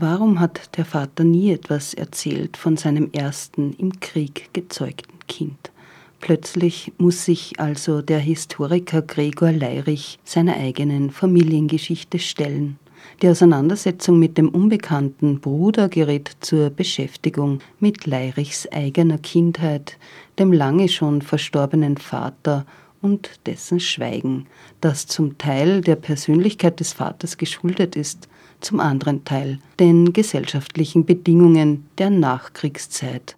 Warum 0.00 0.38
hat 0.38 0.76
der 0.76 0.84
Vater 0.84 1.24
nie 1.24 1.50
etwas 1.50 1.92
erzählt 1.92 2.56
von 2.56 2.76
seinem 2.76 3.10
ersten 3.10 3.72
im 3.78 3.98
Krieg 3.98 4.48
gezeugten 4.52 5.18
Kind? 5.26 5.72
Plötzlich 6.20 6.92
muss 6.98 7.24
sich 7.24 7.58
also 7.58 8.00
der 8.00 8.20
Historiker 8.20 9.02
Gregor 9.02 9.50
Leirich 9.50 10.20
seiner 10.22 10.54
eigenen 10.56 11.10
Familiengeschichte 11.10 12.20
stellen. 12.20 12.78
Die 13.22 13.28
Auseinandersetzung 13.28 14.20
mit 14.20 14.38
dem 14.38 14.50
unbekannten 14.50 15.40
Bruder 15.40 15.88
gerät 15.88 16.30
zur 16.38 16.70
Beschäftigung 16.70 17.58
mit 17.80 18.06
Leirichs 18.06 18.68
eigener 18.70 19.18
Kindheit, 19.18 19.98
dem 20.38 20.52
lange 20.52 20.88
schon 20.88 21.22
verstorbenen 21.22 21.96
Vater 21.96 22.66
und 23.02 23.40
dessen 23.46 23.80
Schweigen, 23.80 24.46
das 24.80 25.08
zum 25.08 25.38
Teil 25.38 25.80
der 25.80 25.96
Persönlichkeit 25.96 26.78
des 26.78 26.92
Vaters 26.92 27.36
geschuldet 27.36 27.96
ist, 27.96 28.28
zum 28.60 28.80
anderen 28.80 29.24
Teil 29.24 29.58
den 29.78 30.12
gesellschaftlichen 30.12 31.04
Bedingungen 31.04 31.86
der 31.98 32.10
Nachkriegszeit. 32.10 33.36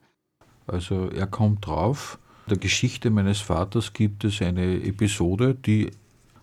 Also 0.66 1.08
er 1.10 1.26
kommt 1.26 1.66
drauf, 1.66 2.18
der 2.48 2.58
Geschichte 2.58 3.10
meines 3.10 3.40
Vaters 3.40 3.92
gibt 3.92 4.24
es 4.24 4.42
eine 4.42 4.82
Episode, 4.82 5.54
die 5.54 5.90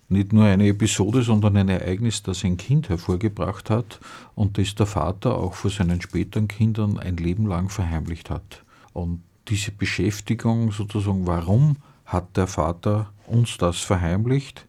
nicht 0.10 0.32
nur 0.32 0.46
eine 0.46 0.68
Episode, 0.68 1.22
sondern 1.22 1.58
ein 1.58 1.68
Ereignis, 1.68 2.24
das 2.24 2.46
ein 2.46 2.56
Kind 2.56 2.88
hervorgebracht 2.88 3.70
hat 3.70 4.00
und 4.36 4.58
das 4.58 4.74
der 4.76 4.86
Vater 4.86 5.38
auch 5.38 5.54
vor 5.54 5.70
seinen 5.70 6.02
späteren 6.02 6.48
Kindern 6.48 6.98
ein 6.98 7.18
Leben 7.18 7.46
lang 7.46 7.70
verheimlicht 7.70 8.30
hat. 8.30 8.64
Und 8.94 9.22
diese 9.50 9.72
Beschäftigung 9.72 10.72
sozusagen, 10.72 11.28
warum 11.28 11.78
hat 12.06 12.38
der 12.38 12.48
Vater 12.48 13.12
uns 13.26 13.58
das 13.58 13.80
verheimlicht, 13.80 14.66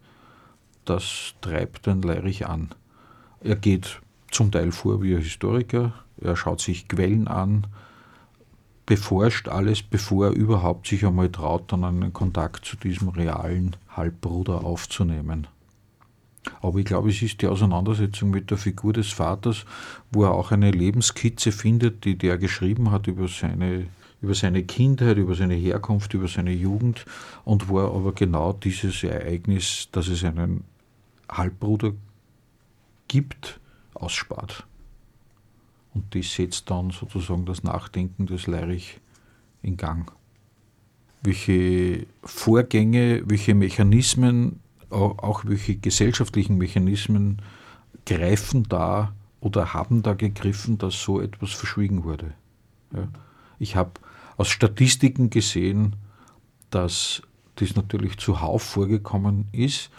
das 0.83 1.35
treibt 1.41 1.85
den 1.85 2.01
Leirich 2.01 2.47
an. 2.47 2.69
Er 3.41 3.55
geht 3.55 4.01
zum 4.31 4.51
Teil 4.51 4.71
vor 4.71 5.01
wie 5.01 5.15
ein 5.15 5.21
Historiker, 5.21 5.93
er 6.21 6.35
schaut 6.35 6.61
sich 6.61 6.87
Quellen 6.87 7.27
an, 7.27 7.67
beforscht 8.85 9.47
alles, 9.47 9.83
bevor 9.83 10.27
er 10.27 10.33
überhaupt 10.33 10.87
sich 10.87 11.05
einmal 11.05 11.29
traut, 11.29 11.71
dann 11.71 11.83
einen 11.83 12.11
Kontakt 12.11 12.65
zu 12.65 12.75
diesem 12.75 13.09
realen 13.09 13.75
Halbbruder 13.89 14.63
aufzunehmen. 14.63 15.47
Aber 16.61 16.79
ich 16.79 16.85
glaube, 16.85 17.09
es 17.09 17.21
ist 17.21 17.41
die 17.41 17.47
Auseinandersetzung 17.47 18.29
mit 18.29 18.49
der 18.49 18.57
Figur 18.57 18.93
des 18.93 19.11
Vaters, 19.11 19.65
wo 20.11 20.23
er 20.23 20.31
auch 20.31 20.51
eine 20.51 20.71
Lebenskizze 20.71 21.51
findet, 21.51 22.03
die 22.05 22.17
der 22.17 22.37
geschrieben 22.37 22.91
hat 22.91 23.07
über 23.07 23.27
seine, 23.27 23.85
über 24.21 24.33
seine 24.33 24.63
Kindheit, 24.63 25.17
über 25.17 25.35
seine 25.35 25.55
Herkunft, 25.55 26.13
über 26.13 26.27
seine 26.27 26.51
Jugend 26.51 27.05
und 27.45 27.69
wo 27.69 27.79
er 27.79 27.93
aber 27.93 28.13
genau 28.13 28.53
dieses 28.53 29.03
Ereignis, 29.03 29.89
dass 29.91 30.07
es 30.07 30.23
einen 30.23 30.63
Halbbruder 31.29 31.93
gibt, 33.09 33.59
ausspart. 33.93 34.65
Und 35.93 36.15
das 36.15 36.33
setzt 36.33 36.69
dann 36.69 36.91
sozusagen 36.91 37.45
das 37.45 37.63
Nachdenken 37.63 38.25
des 38.25 38.47
Leirich 38.47 39.01
in 39.61 39.75
Gang. 39.75 40.09
Welche 41.21 42.07
Vorgänge, 42.23 43.23
welche 43.25 43.53
Mechanismen, 43.53 44.61
auch 44.89 45.43
welche 45.45 45.75
gesellschaftlichen 45.75 46.57
Mechanismen 46.57 47.41
greifen 48.05 48.63
da 48.63 49.13
oder 49.41 49.73
haben 49.73 50.01
da 50.01 50.13
gegriffen, 50.13 50.77
dass 50.77 51.01
so 51.01 51.19
etwas 51.19 51.51
verschwiegen 51.51 52.03
wurde. 52.05 52.33
Ja. 52.93 53.07
Ich 53.59 53.75
habe 53.75 53.91
aus 54.37 54.47
Statistiken 54.47 55.29
gesehen, 55.29 55.95
dass 56.69 57.21
das 57.55 57.75
natürlich 57.75 58.17
zuhauf 58.17 58.63
vorgekommen 58.63 59.47
ist, 59.51 59.89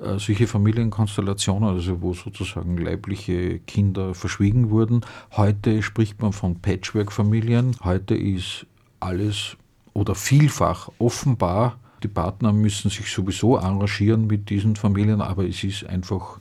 äh, 0.00 0.18
solche 0.18 0.46
Familienkonstellationen, 0.46 1.68
also 1.68 2.00
wo 2.02 2.14
sozusagen 2.14 2.76
leibliche 2.78 3.58
Kinder 3.60 4.14
verschwiegen 4.14 4.70
wurden. 4.70 5.02
Heute 5.36 5.82
spricht 5.82 6.20
man 6.22 6.32
von 6.32 6.60
Patchwork-Familien. 6.60 7.76
Heute 7.84 8.14
ist 8.14 8.66
alles 8.98 9.56
oder 9.92 10.14
vielfach 10.14 10.90
offenbar, 10.98 11.78
die 12.02 12.08
Partner 12.08 12.52
müssen 12.52 12.90
sich 12.90 13.12
sowieso 13.12 13.58
arrangieren 13.58 14.26
mit 14.26 14.48
diesen 14.48 14.76
Familien, 14.76 15.20
aber 15.20 15.46
es 15.46 15.62
ist 15.64 15.84
einfach, 15.84 16.38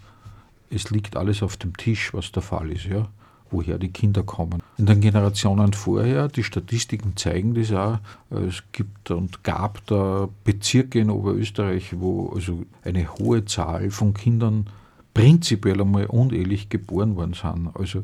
es 0.70 0.90
liegt 0.90 1.18
alles 1.18 1.44
auf 1.44 1.58
dem 1.58 1.76
Tisch, 1.76 2.14
was 2.14 2.32
der 2.32 2.44
Fall 2.44 2.72
ist. 2.72 2.86
Ja? 2.86 3.10
Woher 3.52 3.78
die 3.78 3.90
Kinder 3.90 4.24
kommen. 4.24 4.62
In 4.78 4.86
den 4.86 5.02
Generationen 5.02 5.74
vorher, 5.74 6.28
die 6.28 6.44
Statistiken 6.44 7.16
zeigen 7.16 7.54
das 7.54 7.72
auch, 7.72 8.00
es 8.30 8.64
gibt 8.72 9.12
und 9.12 9.44
gab 9.44 9.86
da 9.88 10.30
Bezirke 10.44 11.00
in 11.00 11.10
Oberösterreich, 11.10 12.00
wo 12.00 12.32
also 12.34 12.66
eine 12.84 13.08
hohe 13.18 13.46
Zahl 13.46 13.92
von 13.92 14.14
Kindern 14.14 14.68
prinzipiell 15.14 15.82
einmal 15.82 16.06
unehelich 16.06 16.70
geboren 16.70 17.16
worden 17.16 17.34
sind. 17.34 17.70
Also 17.76 18.04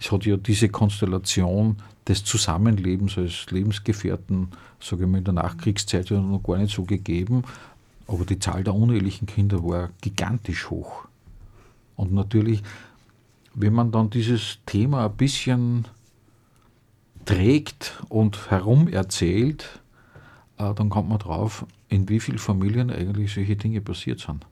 es 0.00 0.10
hat 0.10 0.24
ja 0.24 0.36
diese 0.36 0.68
Konstellation 0.68 1.76
des 2.08 2.24
Zusammenlebens 2.24 3.18
als 3.18 3.50
Lebensgefährten, 3.50 4.48
sage 4.80 5.04
ich 5.04 5.10
mal, 5.10 5.18
in 5.18 5.24
der 5.24 5.34
Nachkriegszeit 5.34 6.10
noch 6.10 6.42
gar 6.42 6.56
nicht 6.56 6.74
so 6.74 6.84
gegeben. 6.84 7.44
Aber 8.08 8.24
die 8.24 8.38
Zahl 8.38 8.64
der 8.64 8.74
unehelichen 8.74 9.26
Kinder 9.26 9.62
war 9.62 9.90
gigantisch 10.00 10.70
hoch. 10.70 11.04
Und 11.96 12.12
natürlich 12.12 12.62
wenn 13.60 13.72
man 13.72 13.92
dann 13.92 14.10
dieses 14.10 14.58
Thema 14.66 15.06
ein 15.06 15.16
bisschen 15.16 15.86
trägt 17.24 18.02
und 18.08 18.50
herum 18.50 18.88
erzählt, 18.88 19.80
äh, 20.58 20.74
dann 20.74 20.88
kommt 20.88 21.08
man 21.08 21.18
drauf, 21.18 21.66
in 21.88 22.08
wie 22.08 22.20
vielen 22.20 22.38
Familien 22.38 22.90
eigentlich 22.90 23.34
solche 23.34 23.56
Dinge 23.56 23.80
passiert 23.80 24.20
sind. 24.20 24.46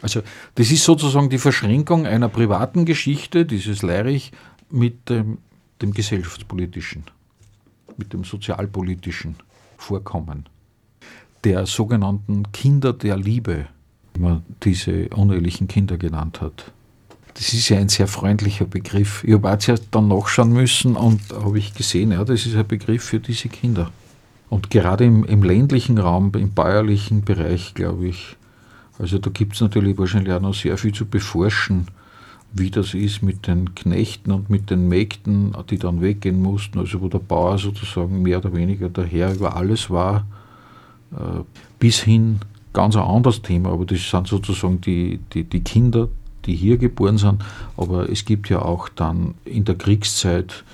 Also 0.00 0.22
das 0.54 0.70
ist 0.70 0.84
sozusagen 0.84 1.28
die 1.28 1.38
Verschränkung 1.38 2.06
einer 2.06 2.28
privaten 2.28 2.84
Geschichte, 2.84 3.44
dieses 3.44 3.82
Leirich, 3.82 4.32
mit 4.70 5.08
dem, 5.08 5.38
dem 5.82 5.92
gesellschaftspolitischen, 5.92 7.04
mit 7.96 8.12
dem 8.12 8.24
sozialpolitischen 8.24 9.36
Vorkommen 9.76 10.48
der 11.44 11.66
sogenannten 11.66 12.50
Kinder 12.52 12.92
der 12.92 13.16
Liebe 13.16 13.66
man 14.18 14.42
diese 14.62 15.08
unehelichen 15.08 15.68
Kinder 15.68 15.96
genannt 15.96 16.40
hat. 16.40 16.72
Das 17.34 17.52
ist 17.52 17.68
ja 17.68 17.78
ein 17.78 17.88
sehr 17.88 18.08
freundlicher 18.08 18.64
Begriff. 18.64 19.22
Ich 19.24 19.32
habe 19.32 19.52
auch 19.52 19.58
zuerst 19.58 19.86
dann 19.92 20.08
nachschauen 20.08 20.52
müssen 20.52 20.96
und 20.96 21.20
habe 21.32 21.58
ich 21.58 21.72
gesehen, 21.72 22.10
ja, 22.10 22.24
das 22.24 22.46
ist 22.46 22.56
ein 22.56 22.66
Begriff 22.66 23.04
für 23.04 23.20
diese 23.20 23.48
Kinder. 23.48 23.92
Und 24.50 24.70
gerade 24.70 25.04
im, 25.04 25.24
im 25.24 25.42
ländlichen 25.42 25.98
Raum, 25.98 26.32
im 26.34 26.50
bäuerlichen 26.50 27.22
Bereich, 27.24 27.74
glaube 27.74 28.08
ich, 28.08 28.36
also 28.98 29.18
da 29.18 29.30
gibt 29.30 29.54
es 29.54 29.60
natürlich 29.60 29.96
wahrscheinlich 29.98 30.32
auch 30.32 30.40
noch 30.40 30.54
sehr 30.54 30.76
viel 30.76 30.92
zu 30.92 31.06
beforschen, 31.06 31.86
wie 32.52 32.70
das 32.70 32.94
ist 32.94 33.22
mit 33.22 33.46
den 33.46 33.74
Knechten 33.74 34.32
und 34.32 34.50
mit 34.50 34.70
den 34.70 34.88
Mägden, 34.88 35.54
die 35.70 35.78
dann 35.78 36.00
weggehen 36.00 36.42
mussten, 36.42 36.78
also 36.78 37.00
wo 37.00 37.08
der 37.08 37.18
Bauer 37.18 37.58
sozusagen 37.58 38.22
mehr 38.22 38.38
oder 38.38 38.54
weniger 38.54 38.88
der 38.88 39.04
Herr 39.04 39.34
über 39.34 39.54
alles 39.54 39.90
war, 39.90 40.26
äh, 41.12 41.42
bis 41.78 42.00
hin 42.00 42.40
ganz 42.72 42.96
ein 42.96 43.02
anderes 43.02 43.42
Thema, 43.42 43.70
aber 43.72 43.84
das 43.84 44.10
sind 44.10 44.26
sozusagen 44.26 44.80
die, 44.80 45.20
die, 45.32 45.44
die 45.44 45.60
Kinder, 45.60 46.08
die 46.44 46.54
hier 46.54 46.78
geboren 46.78 47.18
sind. 47.18 47.42
Aber 47.76 48.08
es 48.08 48.24
gibt 48.24 48.48
ja 48.48 48.62
auch 48.62 48.88
dann 48.88 49.34
in 49.44 49.64
der 49.64 49.76
Kriegszeit 49.76 50.64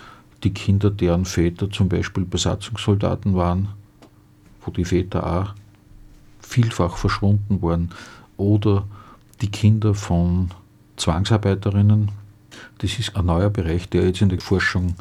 die 0.42 0.52
Kinder, 0.52 0.90
deren 0.90 1.24
Väter 1.24 1.70
zum 1.70 1.88
Beispiel 1.88 2.24
Besatzungssoldaten 2.24 3.34
waren, 3.34 3.68
wo 4.64 4.70
die 4.70 4.84
Väter 4.84 5.26
auch 5.26 5.54
vielfach 6.40 6.96
verschwunden 6.96 7.62
waren. 7.62 7.90
Oder 8.36 8.84
die 9.40 9.50
Kinder 9.50 9.94
von 9.94 10.50
Zwangsarbeiterinnen. 10.96 12.10
Das 12.78 12.98
ist 12.98 13.16
ein 13.16 13.26
neuer 13.26 13.50
Bereich, 13.50 13.88
der 13.88 14.06
jetzt 14.06 14.22
in 14.22 14.28
der 14.28 14.40
Forschung 14.40 14.94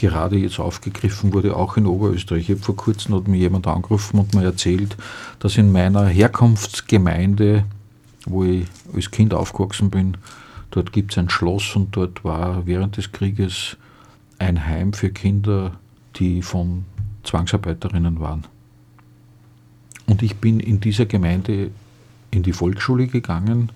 gerade 0.00 0.38
jetzt 0.38 0.58
aufgegriffen 0.58 1.34
wurde, 1.34 1.54
auch 1.54 1.76
in 1.76 1.86
Oberösterreich. 1.86 2.48
Ich 2.48 2.56
habe 2.56 2.64
vor 2.64 2.74
kurzem 2.74 3.14
hat 3.14 3.28
mir 3.28 3.36
jemand 3.36 3.66
angerufen 3.66 4.18
und 4.18 4.34
mir 4.34 4.44
erzählt, 4.44 4.96
dass 5.40 5.58
in 5.58 5.70
meiner 5.70 6.06
Herkunftsgemeinde, 6.06 7.64
wo 8.24 8.44
ich 8.44 8.66
als 8.94 9.10
Kind 9.10 9.34
aufgewachsen 9.34 9.90
bin, 9.90 10.16
dort 10.70 10.92
gibt 10.92 11.12
es 11.12 11.18
ein 11.18 11.28
Schloss 11.28 11.76
und 11.76 11.94
dort 11.94 12.24
war 12.24 12.66
während 12.66 12.96
des 12.96 13.12
Krieges 13.12 13.76
ein 14.38 14.66
Heim 14.66 14.94
für 14.94 15.10
Kinder, 15.10 15.72
die 16.16 16.40
von 16.40 16.86
Zwangsarbeiterinnen 17.24 18.20
waren. 18.20 18.44
Und 20.06 20.22
ich 20.22 20.36
bin 20.36 20.60
in 20.60 20.80
dieser 20.80 21.04
Gemeinde 21.04 21.70
in 22.30 22.42
die 22.42 22.54
Volksschule 22.54 23.06
gegangen 23.06 23.70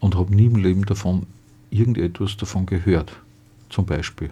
und 0.00 0.16
habe 0.16 0.34
nie 0.34 0.46
im 0.46 0.56
Leben 0.56 0.84
davon 0.84 1.26
irgendetwas 1.70 2.36
davon 2.36 2.66
gehört, 2.66 3.12
zum 3.70 3.86
Beispiel. 3.86 4.30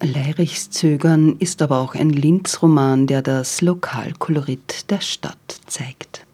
Leirichs 0.00 0.70
Zögern 0.70 1.36
ist 1.38 1.62
aber 1.62 1.78
auch 1.78 1.94
ein 1.94 2.10
Linz-Roman, 2.10 3.06
der 3.06 3.22
das 3.22 3.62
Lokalkolorit 3.62 4.90
der 4.90 5.00
Stadt 5.00 5.60
zeigt. 5.66 6.26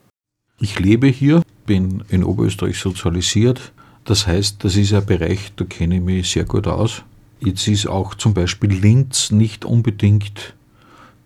Ich 0.59 0.79
lebe 0.79 1.07
hier, 1.07 1.43
bin 1.65 2.03
in 2.09 2.25
Oberösterreich 2.25 2.79
sozialisiert. 2.79 3.73
Das 4.05 4.27
heißt, 4.27 4.65
das 4.65 4.77
ist 4.77 4.93
ein 4.93 5.07
Bereich, 5.07 5.53
da 5.55 5.65
kenne 5.65 5.97
ich 5.97 6.03
mich 6.03 6.31
sehr 6.31 6.45
gut 6.45 6.67
aus. 6.67 7.05
Jetzt 7.41 7.69
ist 7.69 7.87
auch 7.87 8.15
zum 8.15 8.35
Beispiel 8.35 8.73
Linz 8.73 9.31
nicht 9.31 9.65
unbedingt 9.65 10.55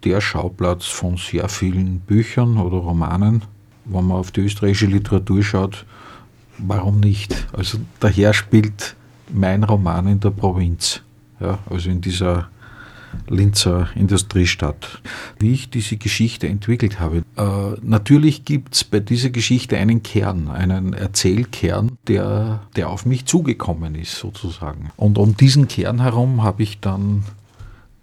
der 0.04 0.20
Schauplatz 0.20 0.84
von 0.84 1.16
sehr 1.16 1.48
vielen 1.48 2.00
Büchern 2.00 2.58
oder 2.58 2.76
Romanen. 2.76 3.42
Wenn 3.86 4.06
man 4.06 4.18
auf 4.18 4.30
die 4.30 4.40
österreichische 4.40 4.86
Literatur 4.86 5.42
schaut, 5.42 5.86
warum 6.58 7.00
nicht? 7.00 7.46
Also 7.52 7.78
daher 8.00 8.34
spielt 8.34 8.94
mein 9.32 9.64
Roman 9.64 10.06
in 10.06 10.20
der 10.20 10.30
Provinz 10.30 11.02
ja, 11.40 11.58
also 11.70 11.90
in 11.90 12.00
dieser 12.00 12.48
Linzer 13.28 13.88
Industriestadt. 13.94 15.00
Wie 15.38 15.52
ich 15.52 15.70
diese 15.70 15.96
Geschichte 15.96 16.48
entwickelt 16.48 17.00
habe. 17.00 17.22
Äh, 17.36 17.80
natürlich 17.82 18.44
gibt 18.44 18.74
es 18.74 18.84
bei 18.84 19.00
dieser 19.00 19.30
Geschichte 19.30 19.76
einen 19.76 20.02
Kern, 20.02 20.48
einen 20.48 20.92
Erzählkern, 20.92 21.98
der, 22.06 22.60
der 22.76 22.90
auf 22.90 23.06
mich 23.06 23.26
zugekommen 23.26 23.94
ist, 23.94 24.16
sozusagen. 24.16 24.90
Und 24.96 25.18
um 25.18 25.36
diesen 25.36 25.68
Kern 25.68 26.00
herum 26.00 26.42
habe 26.42 26.62
ich 26.62 26.80
dann 26.80 27.24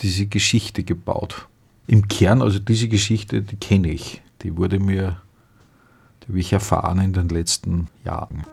diese 0.01 0.25
Geschichte 0.25 0.83
gebaut. 0.83 1.47
Im 1.87 2.07
Kern, 2.07 2.41
also 2.41 2.59
diese 2.59 2.87
Geschichte, 2.87 3.41
die 3.41 3.55
kenne 3.55 3.89
ich. 3.89 4.21
Die 4.41 4.57
wurde 4.57 4.79
mir, 4.79 5.17
die 6.23 6.29
habe 6.29 6.39
ich 6.39 6.53
erfahren 6.53 6.99
in 6.99 7.13
den 7.13 7.29
letzten 7.29 7.87
Jahren. 8.03 8.43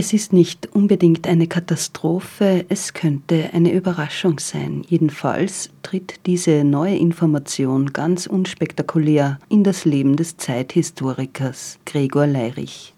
Es 0.00 0.12
ist 0.12 0.32
nicht 0.32 0.68
unbedingt 0.76 1.26
eine 1.26 1.48
Katastrophe, 1.48 2.64
es 2.68 2.94
könnte 2.94 3.50
eine 3.52 3.72
Überraschung 3.72 4.38
sein. 4.38 4.84
Jedenfalls 4.86 5.70
tritt 5.82 6.20
diese 6.24 6.62
neue 6.62 6.96
Information 6.96 7.92
ganz 7.92 8.28
unspektakulär 8.28 9.40
in 9.48 9.64
das 9.64 9.84
Leben 9.84 10.14
des 10.14 10.36
Zeithistorikers 10.36 11.80
Gregor 11.84 12.28
Leirich. 12.28 12.94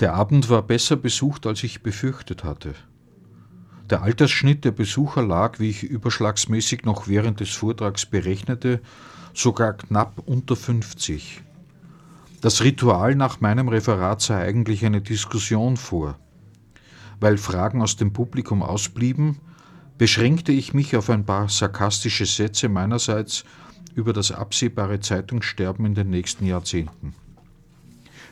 Der 0.00 0.14
Abend 0.14 0.50
war 0.50 0.62
besser 0.62 0.96
besucht, 0.96 1.46
als 1.46 1.62
ich 1.62 1.84
befürchtet 1.84 2.42
hatte. 2.42 2.74
Der 3.90 4.02
Altersschnitt 4.02 4.64
der 4.64 4.72
Besucher 4.72 5.22
lag, 5.22 5.60
wie 5.60 5.70
ich 5.70 5.84
überschlagsmäßig 5.84 6.82
noch 6.82 7.06
während 7.06 7.38
des 7.38 7.50
Vortrags 7.50 8.06
berechnete, 8.06 8.80
sogar 9.34 9.74
knapp 9.74 10.20
unter 10.26 10.56
50. 10.56 11.44
Das 12.44 12.62
Ritual 12.62 13.14
nach 13.14 13.40
meinem 13.40 13.68
Referat 13.68 14.20
sah 14.20 14.36
eigentlich 14.36 14.84
eine 14.84 15.00
Diskussion 15.00 15.78
vor. 15.78 16.18
Weil 17.18 17.38
Fragen 17.38 17.80
aus 17.80 17.96
dem 17.96 18.12
Publikum 18.12 18.62
ausblieben, 18.62 19.38
beschränkte 19.96 20.52
ich 20.52 20.74
mich 20.74 20.94
auf 20.94 21.08
ein 21.08 21.24
paar 21.24 21.48
sarkastische 21.48 22.26
Sätze 22.26 22.68
meinerseits 22.68 23.46
über 23.94 24.12
das 24.12 24.30
absehbare 24.30 25.00
Zeitungssterben 25.00 25.86
in 25.86 25.94
den 25.94 26.10
nächsten 26.10 26.44
Jahrzehnten. 26.44 27.14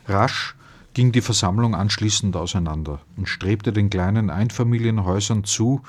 Rasch 0.07 0.57
ging 0.93 1.13
die 1.13 1.23
Versammlung 1.23 1.75
anschließend 1.75 2.37
auseinander 2.37 3.01
und 3.17 3.31
strebte 3.31 3.73
den 3.73 3.89
kleinen 3.89 4.29
Einfamilienhäusern 4.29 5.45
zu, 5.45 5.81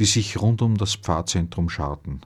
die 0.00 0.06
sich 0.06 0.42
rund 0.42 0.62
um 0.62 0.76
das 0.78 0.96
Pfarrzentrum 0.96 1.68
scharten. 1.70 2.22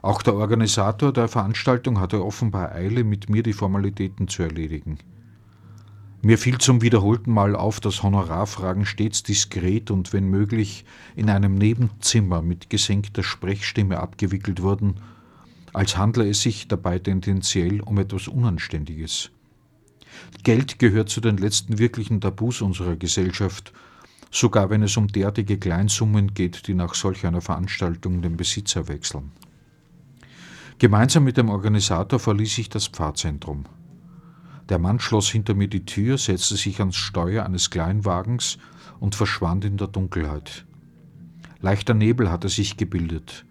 Auch 0.00 0.22
der 0.22 0.34
Organisator 0.34 1.12
der 1.12 1.28
Veranstaltung 1.28 1.98
hatte 1.98 2.24
offenbar 2.24 2.72
Eile, 2.72 3.04
mit 3.04 3.28
mir 3.28 3.42
die 3.42 3.52
Formalitäten 3.52 4.28
zu 4.28 4.42
erledigen. 4.42 4.98
Mir 6.20 6.36
fiel 6.36 6.58
zum 6.58 6.82
wiederholten 6.82 7.32
Mal 7.32 7.54
auf, 7.54 7.78
dass 7.78 8.02
Honorarfragen 8.02 8.86
stets 8.86 9.22
diskret 9.22 9.90
und 9.90 10.12
wenn 10.12 10.28
möglich 10.28 10.84
in 11.14 11.30
einem 11.30 11.54
Nebenzimmer 11.54 12.42
mit 12.42 12.70
gesenkter 12.70 13.22
Sprechstimme 13.22 14.00
abgewickelt 14.00 14.62
wurden, 14.62 14.96
als 15.72 15.96
handle 15.96 16.28
es 16.28 16.42
sich 16.42 16.66
dabei 16.66 16.98
tendenziell 16.98 17.80
um 17.80 17.98
etwas 17.98 18.26
Unanständiges. 18.26 19.30
Geld 20.42 20.80
gehört 20.80 21.08
zu 21.08 21.20
den 21.20 21.36
letzten 21.36 21.78
wirklichen 21.78 22.20
Tabus 22.20 22.62
unserer 22.62 22.96
Gesellschaft, 22.96 23.72
sogar 24.30 24.70
wenn 24.70 24.82
es 24.82 24.96
um 24.96 25.06
derartige 25.06 25.56
Kleinsummen 25.56 26.34
geht, 26.34 26.66
die 26.66 26.74
nach 26.74 26.94
solch 26.94 27.26
einer 27.26 27.40
Veranstaltung 27.40 28.22
den 28.22 28.36
Besitzer 28.36 28.88
wechseln. 28.88 29.30
Gemeinsam 30.80 31.24
mit 31.24 31.36
dem 31.36 31.48
Organisator 31.48 32.20
verließ 32.20 32.58
ich 32.58 32.68
das 32.68 32.86
Pfarrzentrum. 32.86 33.64
Der 34.68 34.78
Mann 34.78 35.00
schloss 35.00 35.28
hinter 35.28 35.54
mir 35.54 35.66
die 35.66 35.84
Tür, 35.84 36.18
setzte 36.18 36.54
sich 36.54 36.78
ans 36.78 36.94
Steuer 36.94 37.44
eines 37.44 37.70
Kleinwagens 37.70 38.58
und 39.00 39.16
verschwand 39.16 39.64
in 39.64 39.76
der 39.76 39.88
Dunkelheit. 39.88 40.66
Leichter 41.60 41.94
Nebel 41.94 42.30
hatte 42.30 42.48
sich 42.48 42.76
gebildet. 42.76 43.44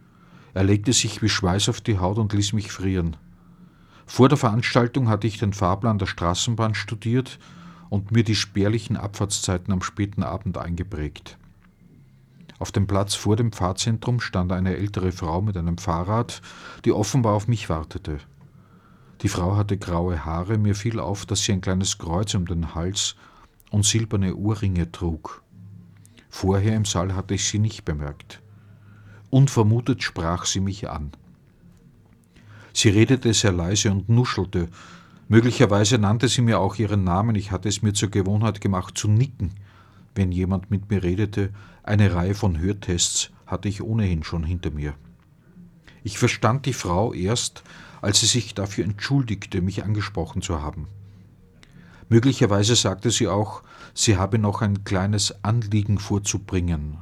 Er 0.53 0.63
legte 0.63 0.93
sich 0.93 1.21
wie 1.21 1.27
Schweiß 1.27 1.67
auf 1.67 1.81
die 1.81 1.99
Haut 1.99 2.17
und 2.17 2.31
ließ 2.31 2.53
mich 2.53 2.71
frieren. 2.71 3.17
Vor 4.05 4.29
der 4.29 4.37
Veranstaltung 4.37 5.09
hatte 5.09 5.27
ich 5.27 5.37
den 5.37 5.51
Fahrplan 5.51 5.99
der 5.99 6.05
Straßenbahn 6.05 6.75
studiert 6.75 7.39
und 7.89 8.11
mir 8.11 8.23
die 8.23 8.35
spärlichen 8.35 8.95
Abfahrtszeiten 8.95 9.73
am 9.73 9.81
späten 9.81 10.23
Abend 10.23 10.57
eingeprägt. 10.57 11.37
Auf 12.60 12.72
dem 12.72 12.88
Platz 12.88 13.13
vor 13.13 13.36
dem 13.36 13.52
Pfarrzentrum 13.52 14.20
stand 14.20 14.52
eine 14.52 14.76
ältere 14.76 15.12
Frau 15.12 15.41
mit 15.41 15.56
einem 15.58 15.78
Fahrrad, 15.78 16.41
die 16.86 16.91
offenbar 16.91 17.34
auf 17.34 17.48
mich 17.48 17.70
wartete. 17.70 18.17
Die 19.22 19.30
Frau 19.30 19.56
hatte 19.56 19.78
graue 19.78 20.26
Haare, 20.26 20.58
mir 20.58 20.76
fiel 20.76 21.00
auf, 21.00 21.26
dass 21.26 21.43
sie 21.43 21.54
ein 21.54 21.62
kleines 21.62 21.98
Kreuz 21.98 22.34
um 22.34 22.46
den 22.46 22.76
Hals 22.76 23.15
und 23.72 23.86
silberne 23.86 24.36
Ohrringe 24.36 24.91
trug. 24.91 25.43
Vorher 26.30 26.76
im 26.76 26.86
Saal 26.86 27.15
hatte 27.15 27.34
ich 27.34 27.48
sie 27.48 27.60
nicht 27.60 27.86
bemerkt. 27.86 28.41
Unvermutet 29.30 30.04
sprach 30.04 30.46
sie 30.46 30.60
mich 30.60 30.89
an. 30.89 31.12
Sie 32.74 32.89
redete 32.89 33.34
sehr 33.34 33.52
leise 33.52 33.91
und 33.91 34.08
nuschelte. 34.08 34.70
Möglicherweise 35.28 35.98
nannte 35.98 36.28
sie 36.28 36.41
mir 36.41 36.60
auch 36.60 36.76
ihren 36.76 37.04
Namen, 37.04 37.36
ich 37.36 37.52
hatte 37.52 37.67
es 37.70 37.82
mir 37.82 37.93
zur 37.93 38.10
Gewohnheit 38.10 38.62
gemacht 38.62 38.98
zu 38.98 39.08
nicken, 39.08 39.56
wenn 40.15 40.32
jemand 40.32 40.72
mit 40.72 40.89
mir 40.89 41.04
redete, 41.04 41.52
eine 41.88 42.13
Reihe 42.13 42.36
von 42.36 42.60
Hörtests 42.60 43.32
hatte 43.45 43.69
ich 43.69 43.82
ohnehin 43.82 44.23
schon 44.23 44.43
hinter 44.43 44.71
mir. 44.71 44.93
Ich 46.04 46.19
verstand 46.19 46.65
die 46.65 46.73
Frau 46.73 47.13
erst, 47.13 47.63
als 48.02 48.19
sie 48.19 48.26
sich 48.26 48.54
dafür 48.54 48.84
entschuldigte, 48.84 49.62
mich 49.62 49.84
angesprochen 49.84 50.41
zu 50.41 50.62
haben. 50.62 50.88
Möglicherweise 52.10 52.76
sagte 52.76 53.10
sie 53.10 53.28
auch, 53.28 53.63
sie 53.93 54.17
habe 54.17 54.38
noch 54.38 54.62
ein 54.62 54.84
kleines 54.84 55.43
Anliegen 55.43 55.97
vorzubringen. 55.97 56.97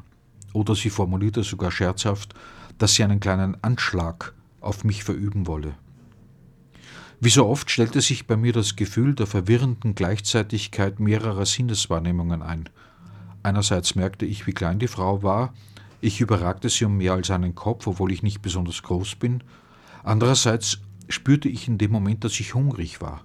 Oder 0.54 0.76
sie 0.76 0.89
formulierte 0.89 1.43
sogar 1.43 1.71
scherzhaft, 1.71 2.34
dass 2.78 2.93
sie 2.93 3.04
einen 3.04 3.19
kleinen 3.19 3.62
Anschlag 3.63 4.34
auf 4.62 4.84
mich 4.84 5.04
verüben 5.04 5.48
wolle. 5.48 5.74
Wie 7.19 7.30
so 7.30 7.48
oft 7.48 7.71
stellte 7.71 8.02
sich 8.02 8.28
bei 8.28 8.38
mir 8.38 8.54
das 8.54 8.76
Gefühl 8.76 9.15
der 9.15 9.28
verwirrenden 9.28 9.95
Gleichzeitigkeit 9.95 11.00
mehrerer 11.00 11.45
Sinneswahrnehmungen 11.45 12.43
ein– 12.43 12.69
Einerseits 13.45 13.93
merkte 13.93 14.25
ich, 14.25 14.47
wie 14.47 14.53
klein 14.53 14.79
die 14.79 14.88
Frau 14.88 15.21
war, 15.21 15.53
ich 16.01 16.19
überragte 16.19 16.67
sie 16.67 16.86
um 16.86 16.97
mehr 16.97 17.13
als 17.13 17.29
einen 17.29 17.53
Kopf, 17.53 17.86
obwohl 17.86 18.12
ich 18.12 18.23
nicht 18.23 18.41
besonders 18.41 18.81
groß 18.81 19.17
bin. 19.17 19.43
Andererseits 20.03 20.79
spürte 21.10 21.47
ich 21.47 21.67
in 21.67 21.77
dem 21.77 21.91
Moment, 21.91 22.23
dass 22.23 22.39
ich 22.39 22.55
hungrig 22.55 23.01
war. 23.01 23.23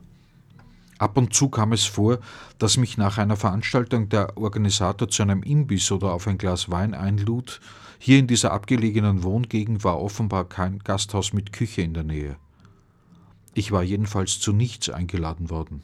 Ab 0.98 1.16
und 1.16 1.33
zu 1.33 1.48
kam 1.48 1.72
es 1.72 1.87
vor, 1.87 2.18
dass 2.59 2.76
mich 2.76 2.98
nach 2.98 3.16
einer 3.16 3.38
Veranstaltung 3.38 4.11
der 4.11 4.37
Organisator 4.37 5.09
zu 5.09 5.22
einem 5.22 5.42
Imbiss 5.42 5.90
oder 5.90 6.12
auf 6.12 6.26
ein 6.26 6.37
Glas 6.37 6.70
Wein 6.70 6.92
einlud. 6.92 7.59
Hier 7.98 8.18
in 8.18 8.26
dieser 8.26 8.52
abgelegenen 8.52 9.22
Wohngegend 9.22 9.85
war 9.85 10.02
offenbar 10.02 10.44
kein 10.44 10.80
Gasthaus 10.80 11.33
mit 11.33 11.54
Küche 11.54 11.80
in 11.80 11.94
der 11.94 12.04
Nähe. 12.04 12.37
Ich 13.54 13.72
war 13.72 13.83
jedenfalls 13.83 14.38
zu 14.38 14.52
nichts 14.52 14.90
eingeladen 14.90 15.48
worden. 15.48 15.83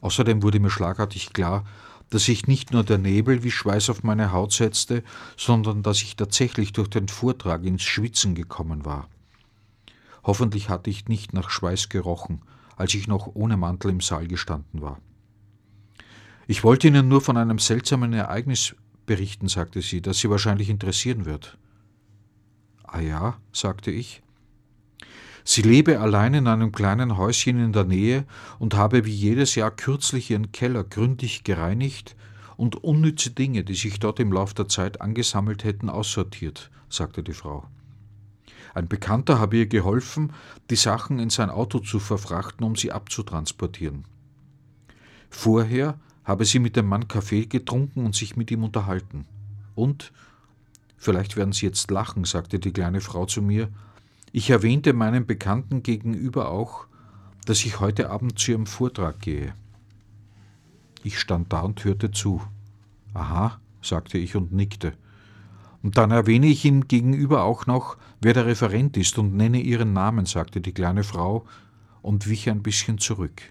Außerdem 0.00 0.42
wurde 0.42 0.60
mir 0.60 0.70
schlagartig 0.70 1.34
klar, 1.34 1.66
dass 2.10 2.24
sich 2.24 2.46
nicht 2.46 2.72
nur 2.72 2.84
der 2.84 2.98
Nebel 2.98 3.42
wie 3.42 3.50
Schweiß 3.50 3.90
auf 3.90 4.02
meine 4.02 4.32
Haut 4.32 4.52
setzte, 4.52 5.02
sondern 5.36 5.82
dass 5.82 6.02
ich 6.02 6.16
tatsächlich 6.16 6.72
durch 6.72 6.88
den 6.88 7.08
Vortrag 7.08 7.64
ins 7.64 7.82
Schwitzen 7.82 8.34
gekommen 8.34 8.84
war. 8.84 9.08
Hoffentlich 10.24 10.68
hatte 10.68 10.90
ich 10.90 11.08
nicht 11.08 11.32
nach 11.32 11.50
Schweiß 11.50 11.88
gerochen, 11.88 12.42
als 12.76 12.94
ich 12.94 13.08
noch 13.08 13.34
ohne 13.34 13.56
Mantel 13.56 13.90
im 13.90 14.00
Saal 14.00 14.26
gestanden 14.26 14.80
war. 14.80 15.00
Ich 16.46 16.64
wollte 16.64 16.88
Ihnen 16.88 17.08
nur 17.08 17.20
von 17.20 17.36
einem 17.36 17.58
seltsamen 17.58 18.12
Ereignis 18.12 18.74
berichten, 19.04 19.48
sagte 19.48 19.82
sie, 19.82 20.00
das 20.00 20.18
Sie 20.18 20.30
wahrscheinlich 20.30 20.70
interessieren 20.70 21.24
wird. 21.26 21.58
Ah 22.84 23.00
ja, 23.00 23.36
sagte 23.52 23.90
ich. 23.90 24.22
Sie 25.50 25.62
lebe 25.62 25.98
allein 25.98 26.34
in 26.34 26.46
einem 26.46 26.72
kleinen 26.72 27.16
Häuschen 27.16 27.58
in 27.58 27.72
der 27.72 27.84
Nähe 27.84 28.26
und 28.58 28.74
habe 28.74 29.06
wie 29.06 29.14
jedes 29.14 29.54
Jahr 29.54 29.70
kürzlich 29.70 30.30
ihren 30.30 30.52
Keller 30.52 30.84
gründlich 30.84 31.42
gereinigt 31.42 32.16
und 32.58 32.84
unnütze 32.84 33.30
Dinge, 33.30 33.64
die 33.64 33.74
sich 33.74 33.98
dort 33.98 34.20
im 34.20 34.30
Lauf 34.30 34.52
der 34.52 34.68
Zeit 34.68 35.00
angesammelt 35.00 35.64
hätten, 35.64 35.88
aussortiert, 35.88 36.70
sagte 36.90 37.22
die 37.22 37.32
Frau. 37.32 37.66
Ein 38.74 38.88
Bekannter 38.88 39.38
habe 39.38 39.56
ihr 39.56 39.66
geholfen, 39.66 40.34
die 40.68 40.76
Sachen 40.76 41.18
in 41.18 41.30
sein 41.30 41.48
Auto 41.48 41.78
zu 41.78 41.98
verfrachten, 41.98 42.62
um 42.62 42.76
sie 42.76 42.92
abzutransportieren. 42.92 44.04
Vorher 45.30 45.98
habe 46.24 46.44
sie 46.44 46.58
mit 46.58 46.76
dem 46.76 46.84
Mann 46.84 47.08
Kaffee 47.08 47.46
getrunken 47.46 48.04
und 48.04 48.14
sich 48.14 48.36
mit 48.36 48.50
ihm 48.50 48.64
unterhalten. 48.64 49.24
Und, 49.74 50.12
vielleicht 50.98 51.38
werden 51.38 51.52
Sie 51.52 51.64
jetzt 51.64 51.90
lachen, 51.90 52.24
sagte 52.24 52.58
die 52.58 52.70
kleine 52.70 53.00
Frau 53.00 53.24
zu 53.24 53.40
mir, 53.40 53.70
ich 54.32 54.50
erwähnte 54.50 54.92
meinem 54.92 55.26
Bekannten 55.26 55.82
gegenüber 55.82 56.50
auch, 56.50 56.86
dass 57.46 57.64
ich 57.64 57.80
heute 57.80 58.10
Abend 58.10 58.38
zu 58.38 58.52
ihrem 58.52 58.66
Vortrag 58.66 59.20
gehe. 59.20 59.54
Ich 61.02 61.18
stand 61.18 61.52
da 61.52 61.60
und 61.60 61.84
hörte 61.84 62.10
zu. 62.10 62.42
Aha, 63.14 63.60
sagte 63.80 64.18
ich 64.18 64.36
und 64.36 64.52
nickte. 64.52 64.92
Und 65.82 65.96
dann 65.96 66.10
erwähne 66.10 66.46
ich 66.46 66.64
ihm 66.64 66.88
gegenüber 66.88 67.44
auch 67.44 67.66
noch, 67.66 67.96
wer 68.20 68.34
der 68.34 68.46
Referent 68.46 68.96
ist 68.96 69.16
und 69.18 69.34
nenne 69.34 69.60
ihren 69.60 69.92
Namen, 69.92 70.26
sagte 70.26 70.60
die 70.60 70.72
kleine 70.72 71.04
Frau 71.04 71.46
und 72.02 72.28
wich 72.28 72.50
ein 72.50 72.62
bisschen 72.62 72.98
zurück. 72.98 73.42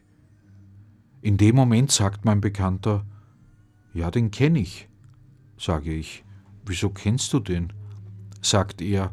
In 1.21 1.37
dem 1.37 1.55
Moment 1.55 1.91
sagt 1.91 2.25
mein 2.25 2.41
Bekannter, 2.41 3.05
ja, 3.93 4.11
den 4.11 4.29
kenne 4.29 4.59
ich, 4.59 4.87
sage 5.57 5.93
ich. 5.93 6.23
Wieso 6.65 6.89
kennst 6.89 7.33
du 7.33 7.39
den? 7.39 7.73
sagt 8.41 8.81
er, 8.81 9.11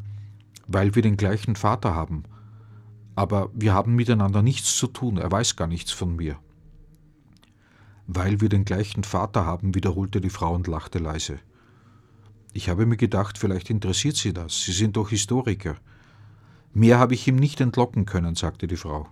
weil 0.66 0.94
wir 0.94 1.03
den 1.03 1.16
gleichen 1.16 1.57
Vater 1.57 1.94
haben. 1.94 2.24
Aber 3.14 3.50
wir 3.55 3.72
haben 3.72 3.94
miteinander 3.94 4.42
nichts 4.42 4.77
zu 4.77 4.87
tun, 4.87 5.18
er 5.18 5.31
weiß 5.31 5.57
gar 5.57 5.68
nichts 5.68 5.92
von 5.92 6.16
mir. 6.16 6.38
Weil 8.07 8.40
wir 8.40 8.48
den 8.48 8.64
gleichen 8.64 9.05
Vater 9.05 9.46
haben, 9.46 9.74
wiederholte 9.74 10.20
die 10.20 10.31
Frau 10.31 10.55
und 10.55 10.66
lachte 10.66 10.98
leise. 10.98 11.38
Ich 12.53 12.68
habe 12.68 12.87
mir 12.87 12.96
gedacht, 12.96 13.38
vielleicht 13.38 13.70
interessiert 13.70 14.16
Sie 14.16 14.33
das. 14.33 14.62
Sie 14.62 14.72
sind 14.72 14.96
doch 14.96 15.11
Historiker. 15.11 15.77
Mehr 16.72 16.98
habe 16.98 17.14
ich 17.14 17.27
ihm 17.27 17.37
nicht 17.37 17.61
entlocken 17.61 18.05
können, 18.05 18.35
sagte 18.35 18.66
die 18.66 18.77
Frau. 18.77 19.09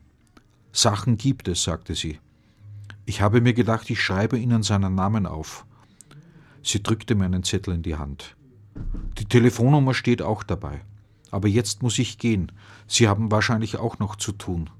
Sachen 0.72 1.16
gibt 1.16 1.48
es, 1.48 1.62
sagte 1.62 1.94
sie. 1.94 2.18
Ich 3.04 3.20
habe 3.20 3.40
mir 3.40 3.52
gedacht, 3.52 3.90
ich 3.90 4.00
schreibe 4.00 4.38
Ihnen 4.38 4.62
seinen 4.62 4.94
Namen 4.94 5.26
auf. 5.26 5.66
Sie 6.62 6.82
drückte 6.82 7.14
mir 7.14 7.24
einen 7.24 7.42
Zettel 7.42 7.74
in 7.74 7.82
die 7.82 7.96
Hand. 7.96 8.36
Die 9.18 9.26
Telefonnummer 9.26 9.92
steht 9.92 10.22
auch 10.22 10.42
dabei. 10.42 10.80
Aber 11.32 11.48
jetzt 11.48 11.82
muss 11.82 11.98
ich 11.98 12.18
gehen. 12.18 12.52
Sie 12.86 13.08
haben 13.08 13.32
wahrscheinlich 13.32 13.78
auch 13.78 13.98
noch 13.98 14.14
zu 14.14 14.30
tun. 14.30 14.70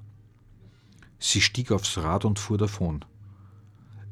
Sie 1.19 1.41
stieg 1.41 1.73
aufs 1.73 1.99
Rad 1.99 2.25
und 2.25 2.39
fuhr 2.39 2.59
davon. 2.59 3.05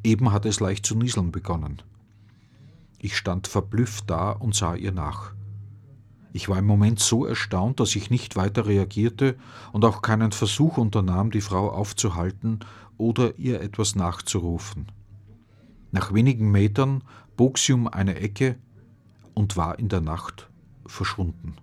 Eben 0.03 0.33
hatte 0.33 0.48
es 0.48 0.59
leicht 0.59 0.87
zu 0.87 0.96
nieseln 0.96 1.31
begonnen. 1.31 1.83
Ich 2.98 3.16
stand 3.16 3.46
verblüfft 3.46 4.11
da 4.11 4.33
und 4.33 4.55
sah 4.55 4.74
ihr 4.74 4.92
nach. 4.92 5.33
Ich 6.33 6.48
war 6.48 6.59
im 6.59 6.66
Moment 6.66 7.00
so 7.00 7.26
erstaunt, 7.26 7.81
dass 7.81 7.94
ich 7.96 8.09
nicht 8.09 8.37
weiter 8.37 8.66
reagierte 8.66 9.37
und 9.72 9.85
auch 9.85 10.00
keinen 10.00 10.33
Versuch 10.33 10.79
unternahm, 10.79 11.31
die 11.31 11.40
Frau 11.40 11.70
aufzuhalten 11.70 12.61
oder 12.96 13.38
ihr 13.38 13.61
etwas 13.61 13.96
nachzurufen. 13.96 14.87
Nach 15.92 16.14
wenigen 16.14 16.50
Metern 16.50 17.03
bog 17.37 17.59
sie 17.59 17.72
um 17.72 17.88
eine 17.88 18.14
Ecke 18.16 18.57
und 19.35 19.57
war 19.57 19.79
in 19.79 19.88
der 19.88 20.00
Nacht 20.00 20.48
verschwunden. 20.87 21.57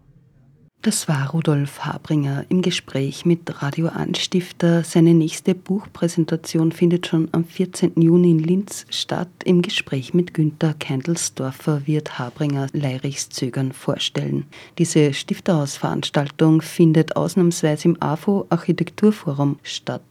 Das 0.84 1.08
war 1.08 1.32
Rudolf 1.32 1.80
Habringer 1.80 2.46
im 2.50 2.62
Gespräch 2.62 3.26
mit 3.26 3.62
Radio 3.64 3.88
Anstifter. 3.88 4.84
Seine 4.84 5.16
nächste 5.16 5.56
Buchpräsentation 5.56 6.72
findet 6.72 7.08
schon 7.08 7.28
am 7.32 7.46
14. 7.46 8.00
Juni 8.00 8.32
in 8.32 8.40
Linz 8.40 8.86
statt. 8.90 9.28
Im 9.44 9.64
Gespräch 9.64 10.14
mit 10.14 10.36
Günter 10.36 10.76
Keindelsdorfer 10.80 11.88
wird 11.88 12.20
Habringer 12.20 12.68
Leirichs 12.74 13.30
Zögern 13.30 13.72
vorstellen. 13.72 14.46
Diese 14.78 15.14
Stifterhausveranstaltung 15.14 16.62
findet 16.62 17.16
ausnahmsweise 17.16 17.90
im 17.90 18.02
AFO 18.02 18.46
Architekturforum 18.50 19.58
statt. 19.64 20.04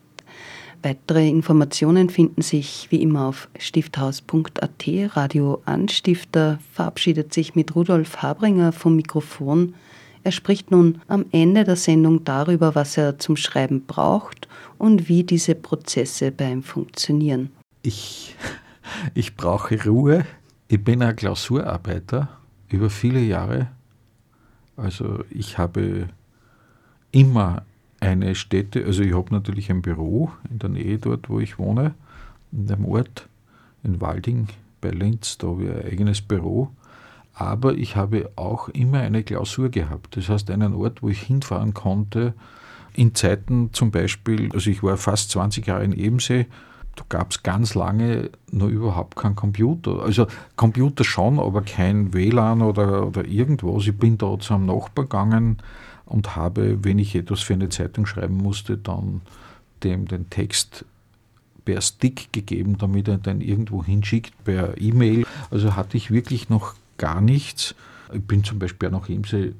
Weitere 0.82 1.28
Informationen 1.28 2.10
finden 2.10 2.42
sich 2.42 2.88
wie 2.90 3.02
immer 3.02 3.28
auf 3.28 3.48
stifthaus.at. 3.58 4.84
Radio 5.16 5.62
Anstifter 5.64 6.58
verabschiedet 6.72 7.32
sich 7.32 7.54
mit 7.54 7.74
Rudolf 7.74 8.18
Habringer 8.18 8.72
vom 8.72 8.96
Mikrofon. 8.96 9.74
Er 10.26 10.32
spricht 10.32 10.72
nun 10.72 11.00
am 11.06 11.26
Ende 11.30 11.62
der 11.62 11.76
Sendung 11.76 12.24
darüber, 12.24 12.74
was 12.74 12.96
er 12.96 13.16
zum 13.16 13.36
Schreiben 13.36 13.86
braucht 13.86 14.48
und 14.76 15.08
wie 15.08 15.22
diese 15.22 15.54
Prozesse 15.54 16.32
bei 16.32 16.50
ihm 16.50 16.64
funktionieren. 16.64 17.50
Ich, 17.82 18.34
ich 19.14 19.36
brauche 19.36 19.80
Ruhe. 19.84 20.26
Ich 20.66 20.82
bin 20.82 21.00
ein 21.00 21.14
Klausurarbeiter 21.14 22.28
über 22.68 22.90
viele 22.90 23.20
Jahre. 23.20 23.68
Also 24.76 25.22
ich 25.30 25.58
habe 25.58 26.08
immer 27.12 27.62
eine 28.00 28.34
Stätte, 28.34 28.84
also 28.84 29.04
ich 29.04 29.14
habe 29.14 29.32
natürlich 29.32 29.70
ein 29.70 29.80
Büro 29.80 30.32
in 30.50 30.58
der 30.58 30.70
Nähe 30.70 30.98
dort, 30.98 31.30
wo 31.30 31.38
ich 31.38 31.56
wohne, 31.56 31.94
in 32.50 32.66
dem 32.66 32.84
Ort, 32.84 33.28
in 33.84 34.00
Walding 34.00 34.48
bei 34.80 34.90
Linz, 34.90 35.38
da 35.38 35.46
habe 35.46 35.66
ich 35.66 35.70
ein 35.70 35.92
eigenes 35.92 36.20
Büro 36.20 36.72
aber 37.38 37.74
ich 37.74 37.96
habe 37.96 38.30
auch 38.34 38.70
immer 38.70 39.00
eine 39.00 39.22
Klausur 39.22 39.68
gehabt. 39.68 40.16
Das 40.16 40.30
heißt, 40.30 40.50
einen 40.50 40.74
Ort, 40.74 41.02
wo 41.02 41.10
ich 41.10 41.20
hinfahren 41.20 41.74
konnte, 41.74 42.32
in 42.94 43.14
Zeiten 43.14 43.74
zum 43.74 43.90
Beispiel, 43.90 44.50
also 44.54 44.70
ich 44.70 44.82
war 44.82 44.96
fast 44.96 45.32
20 45.32 45.66
Jahre 45.66 45.84
in 45.84 45.92
Ebensee, 45.92 46.46
da 46.96 47.04
gab 47.10 47.32
es 47.32 47.42
ganz 47.42 47.74
lange 47.74 48.30
noch 48.50 48.68
überhaupt 48.68 49.16
keinen 49.16 49.36
Computer. 49.36 50.02
Also 50.02 50.26
Computer 50.56 51.04
schon, 51.04 51.38
aber 51.38 51.60
kein 51.60 52.14
WLAN 52.14 52.62
oder, 52.62 53.06
oder 53.06 53.26
irgendwas. 53.26 53.86
Ich 53.86 53.98
bin 53.98 54.16
da 54.16 54.38
zu 54.38 54.54
einem 54.54 54.64
Nachbar 54.64 55.04
gegangen 55.04 55.58
und 56.06 56.36
habe, 56.36 56.82
wenn 56.84 56.98
ich 56.98 57.14
etwas 57.14 57.42
für 57.42 57.52
eine 57.52 57.68
Zeitung 57.68 58.06
schreiben 58.06 58.38
musste, 58.38 58.78
dann 58.78 59.20
dem 59.84 60.08
den 60.08 60.30
Text 60.30 60.86
per 61.66 61.82
Stick 61.82 62.32
gegeben, 62.32 62.78
damit 62.78 63.08
er 63.08 63.18
den 63.18 63.42
irgendwo 63.42 63.84
hinschickt, 63.84 64.32
per 64.44 64.80
E-Mail. 64.80 65.26
Also 65.50 65.76
hatte 65.76 65.98
ich 65.98 66.10
wirklich 66.10 66.48
noch 66.48 66.72
gar 66.98 67.20
nichts. 67.20 67.74
Ich 68.12 68.22
bin 68.22 68.44
zum 68.44 68.58
Beispiel 68.58 68.90
nach 68.90 69.08
Imse 69.08 69.54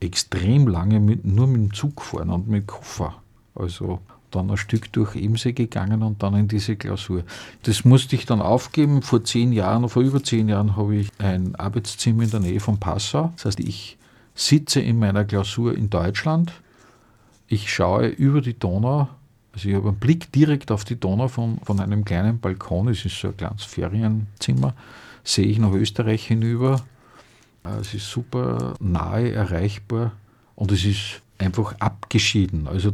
extrem 0.00 0.66
lange 0.66 1.00
mit, 1.00 1.24
nur 1.24 1.46
mit 1.46 1.60
dem 1.60 1.74
Zug 1.74 1.96
gefahren 1.96 2.30
und 2.30 2.48
mit 2.48 2.66
Koffer. 2.66 3.16
Also 3.54 4.00
dann 4.30 4.50
ein 4.50 4.56
Stück 4.56 4.92
durch 4.92 5.16
Imse 5.16 5.52
gegangen 5.52 6.02
und 6.02 6.22
dann 6.22 6.34
in 6.34 6.48
diese 6.48 6.76
Klausur. 6.76 7.24
Das 7.64 7.84
musste 7.84 8.16
ich 8.16 8.26
dann 8.26 8.40
aufgeben. 8.40 9.02
Vor 9.02 9.24
zehn 9.24 9.52
Jahren, 9.52 9.88
vor 9.88 10.02
über 10.02 10.22
zehn 10.22 10.48
Jahren 10.48 10.76
habe 10.76 10.96
ich 10.96 11.08
ein 11.18 11.54
Arbeitszimmer 11.56 12.22
in 12.22 12.30
der 12.30 12.40
Nähe 12.40 12.60
von 12.60 12.78
Passau. 12.78 13.32
Das 13.36 13.46
heißt, 13.46 13.60
ich 13.60 13.98
sitze 14.34 14.80
in 14.80 14.98
meiner 14.98 15.24
Klausur 15.24 15.76
in 15.76 15.90
Deutschland. 15.90 16.52
Ich 17.48 17.72
schaue 17.72 18.06
über 18.06 18.40
die 18.40 18.58
Donau. 18.58 19.08
Also 19.52 19.68
ich 19.68 19.74
habe 19.74 19.88
einen 19.88 19.98
Blick 19.98 20.30
direkt 20.30 20.70
auf 20.70 20.84
die 20.84 20.98
Donau 20.98 21.26
von, 21.26 21.58
von 21.64 21.80
einem 21.80 22.04
kleinen 22.04 22.38
Balkon. 22.38 22.88
Es 22.88 23.04
ist 23.04 23.18
so 23.18 23.28
ein 23.28 23.36
kleines 23.36 23.64
Ferienzimmer 23.64 24.74
sehe 25.24 25.46
ich 25.46 25.58
nach 25.58 25.72
Österreich 25.72 26.26
hinüber. 26.26 26.82
Äh, 27.64 27.80
es 27.80 27.94
ist 27.94 28.10
super 28.10 28.74
nahe 28.80 29.32
erreichbar 29.32 30.12
und 30.56 30.72
es 30.72 30.84
ist 30.84 31.20
einfach 31.38 31.74
abgeschieden. 31.78 32.66
Also 32.66 32.92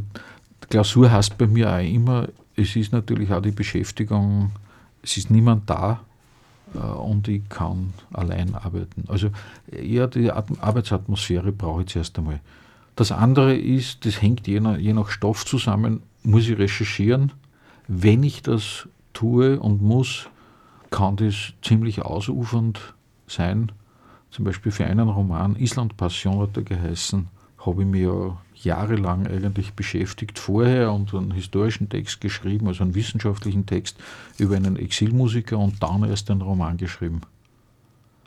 Klausur 0.69 1.11
heißt 1.11 1.37
bei 1.37 1.47
mir 1.47 1.71
auch 1.71 1.79
immer, 1.79 2.27
es 2.55 2.75
ist 2.75 2.91
natürlich 2.91 3.31
auch 3.31 3.41
die 3.41 3.51
Beschäftigung, 3.51 4.51
es 5.03 5.17
ist 5.17 5.29
niemand 5.29 5.69
da 5.69 6.01
äh, 6.73 6.79
und 6.79 7.27
ich 7.27 7.47
kann 7.49 7.93
allein 8.11 8.55
arbeiten. 8.55 9.05
Also 9.07 9.29
eher 9.71 10.07
die 10.07 10.31
Arbeitsatmosphäre 10.31 11.51
brauche 11.51 11.81
ich 11.81 11.87
zuerst 11.87 12.17
einmal. 12.17 12.39
Das 12.95 13.11
andere 13.11 13.55
ist, 13.55 14.05
das 14.05 14.21
hängt 14.21 14.47
je 14.47 14.59
nach, 14.59 14.77
je 14.77 14.93
nach 14.93 15.09
Stoff 15.09 15.45
zusammen, 15.45 16.01
muss 16.23 16.49
ich 16.49 16.57
recherchieren. 16.57 17.31
Wenn 17.87 18.23
ich 18.23 18.41
das 18.41 18.87
tue 19.13 19.59
und 19.59 19.81
muss, 19.81 20.29
kann 20.91 21.15
das 21.15 21.53
ziemlich 21.61 22.01
ausufernd 22.01 22.93
sein. 23.27 23.71
Zum 24.31 24.45
Beispiel 24.45 24.71
für 24.71 24.85
einen 24.85 25.09
Roman, 25.09 25.55
Island 25.55 25.97
Passion 25.97 26.39
hat 26.39 26.57
er 26.57 26.63
geheißen, 26.63 27.27
habe 27.65 27.81
ich 27.81 27.87
mich 27.87 28.01
ja 28.03 28.37
jahrelang 28.55 29.27
eigentlich 29.27 29.73
beschäftigt 29.73 30.39
vorher 30.39 30.91
und 30.91 31.13
einen 31.13 31.31
historischen 31.31 31.89
Text 31.89 32.21
geschrieben, 32.21 32.67
also 32.67 32.83
einen 32.83 32.95
wissenschaftlichen 32.95 33.65
Text 33.65 33.97
über 34.37 34.55
einen 34.55 34.77
Exilmusiker 34.77 35.57
und 35.57 35.81
dann 35.81 36.03
erst 36.03 36.31
einen 36.31 36.41
Roman 36.41 36.77
geschrieben. 36.77 37.21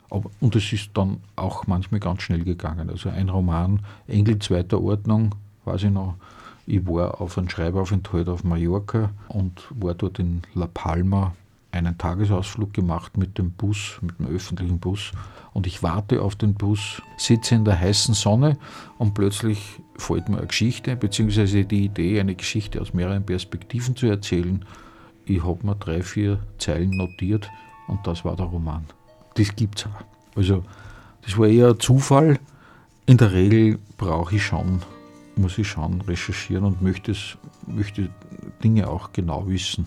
Aber, 0.09 0.29
und 0.39 0.55
es 0.55 0.71
ist 0.73 0.91
dann 0.93 1.17
auch 1.35 1.67
manchmal 1.67 1.99
ganz 1.99 2.21
schnell 2.21 2.43
gegangen. 2.43 2.89
Also 2.89 3.09
ein 3.09 3.29
Roman, 3.29 3.79
Engel 4.07 4.39
zweiter 4.39 4.81
Ordnung, 4.81 5.35
weiß 5.65 5.83
ich 5.83 5.91
noch, 5.91 6.15
ich 6.67 6.85
war 6.85 7.19
auf 7.19 7.37
einem 7.37 7.49
Schreibaufenthalt 7.49 8.29
auf 8.29 8.43
Mallorca 8.43 9.09
und 9.27 9.63
war 9.71 9.93
dort 9.93 10.19
in 10.19 10.41
La 10.53 10.67
Palma 10.67 11.33
einen 11.71 11.97
Tagesausflug 11.97 12.73
gemacht 12.73 13.17
mit 13.17 13.37
dem 13.37 13.51
Bus, 13.51 13.99
mit 14.01 14.19
dem 14.19 14.27
öffentlichen 14.27 14.79
Bus 14.79 15.11
und 15.53 15.67
ich 15.67 15.83
warte 15.83 16.21
auf 16.21 16.35
den 16.35 16.53
Bus, 16.53 17.01
sitze 17.17 17.55
in 17.55 17.65
der 17.65 17.79
heißen 17.79 18.13
Sonne 18.13 18.57
und 18.97 19.13
plötzlich 19.13 19.79
fällt 19.97 20.29
mir 20.29 20.37
eine 20.37 20.47
Geschichte, 20.47 20.95
beziehungsweise 20.95 21.65
die 21.65 21.85
Idee, 21.85 22.19
eine 22.19 22.35
Geschichte 22.35 22.81
aus 22.81 22.93
mehreren 22.93 23.25
Perspektiven 23.25 23.95
zu 23.95 24.07
erzählen. 24.07 24.65
Ich 25.25 25.43
habe 25.43 25.65
mir 25.65 25.75
drei, 25.75 26.01
vier 26.01 26.39
Zeilen 26.57 26.91
notiert 26.91 27.49
und 27.87 28.05
das 28.05 28.25
war 28.25 28.35
der 28.35 28.45
Roman. 28.45 28.85
Das 29.35 29.55
gibt 29.55 29.79
es 29.79 29.85
auch. 29.85 30.03
Also, 30.35 30.63
das 31.21 31.37
war 31.37 31.47
eher 31.47 31.77
Zufall. 31.77 32.39
in 33.05 33.17
der 33.17 33.33
Regel 33.33 33.79
brauche 33.97 34.35
ich 34.35 34.43
schon, 34.43 34.81
muss 35.35 35.57
ich 35.57 35.67
schon 35.67 36.01
recherchieren 36.01 36.65
und 36.65 36.81
möchte, 36.81 37.13
möchte 37.67 38.09
Dinge 38.63 38.87
auch 38.87 39.11
genau 39.11 39.47
wissen. 39.47 39.85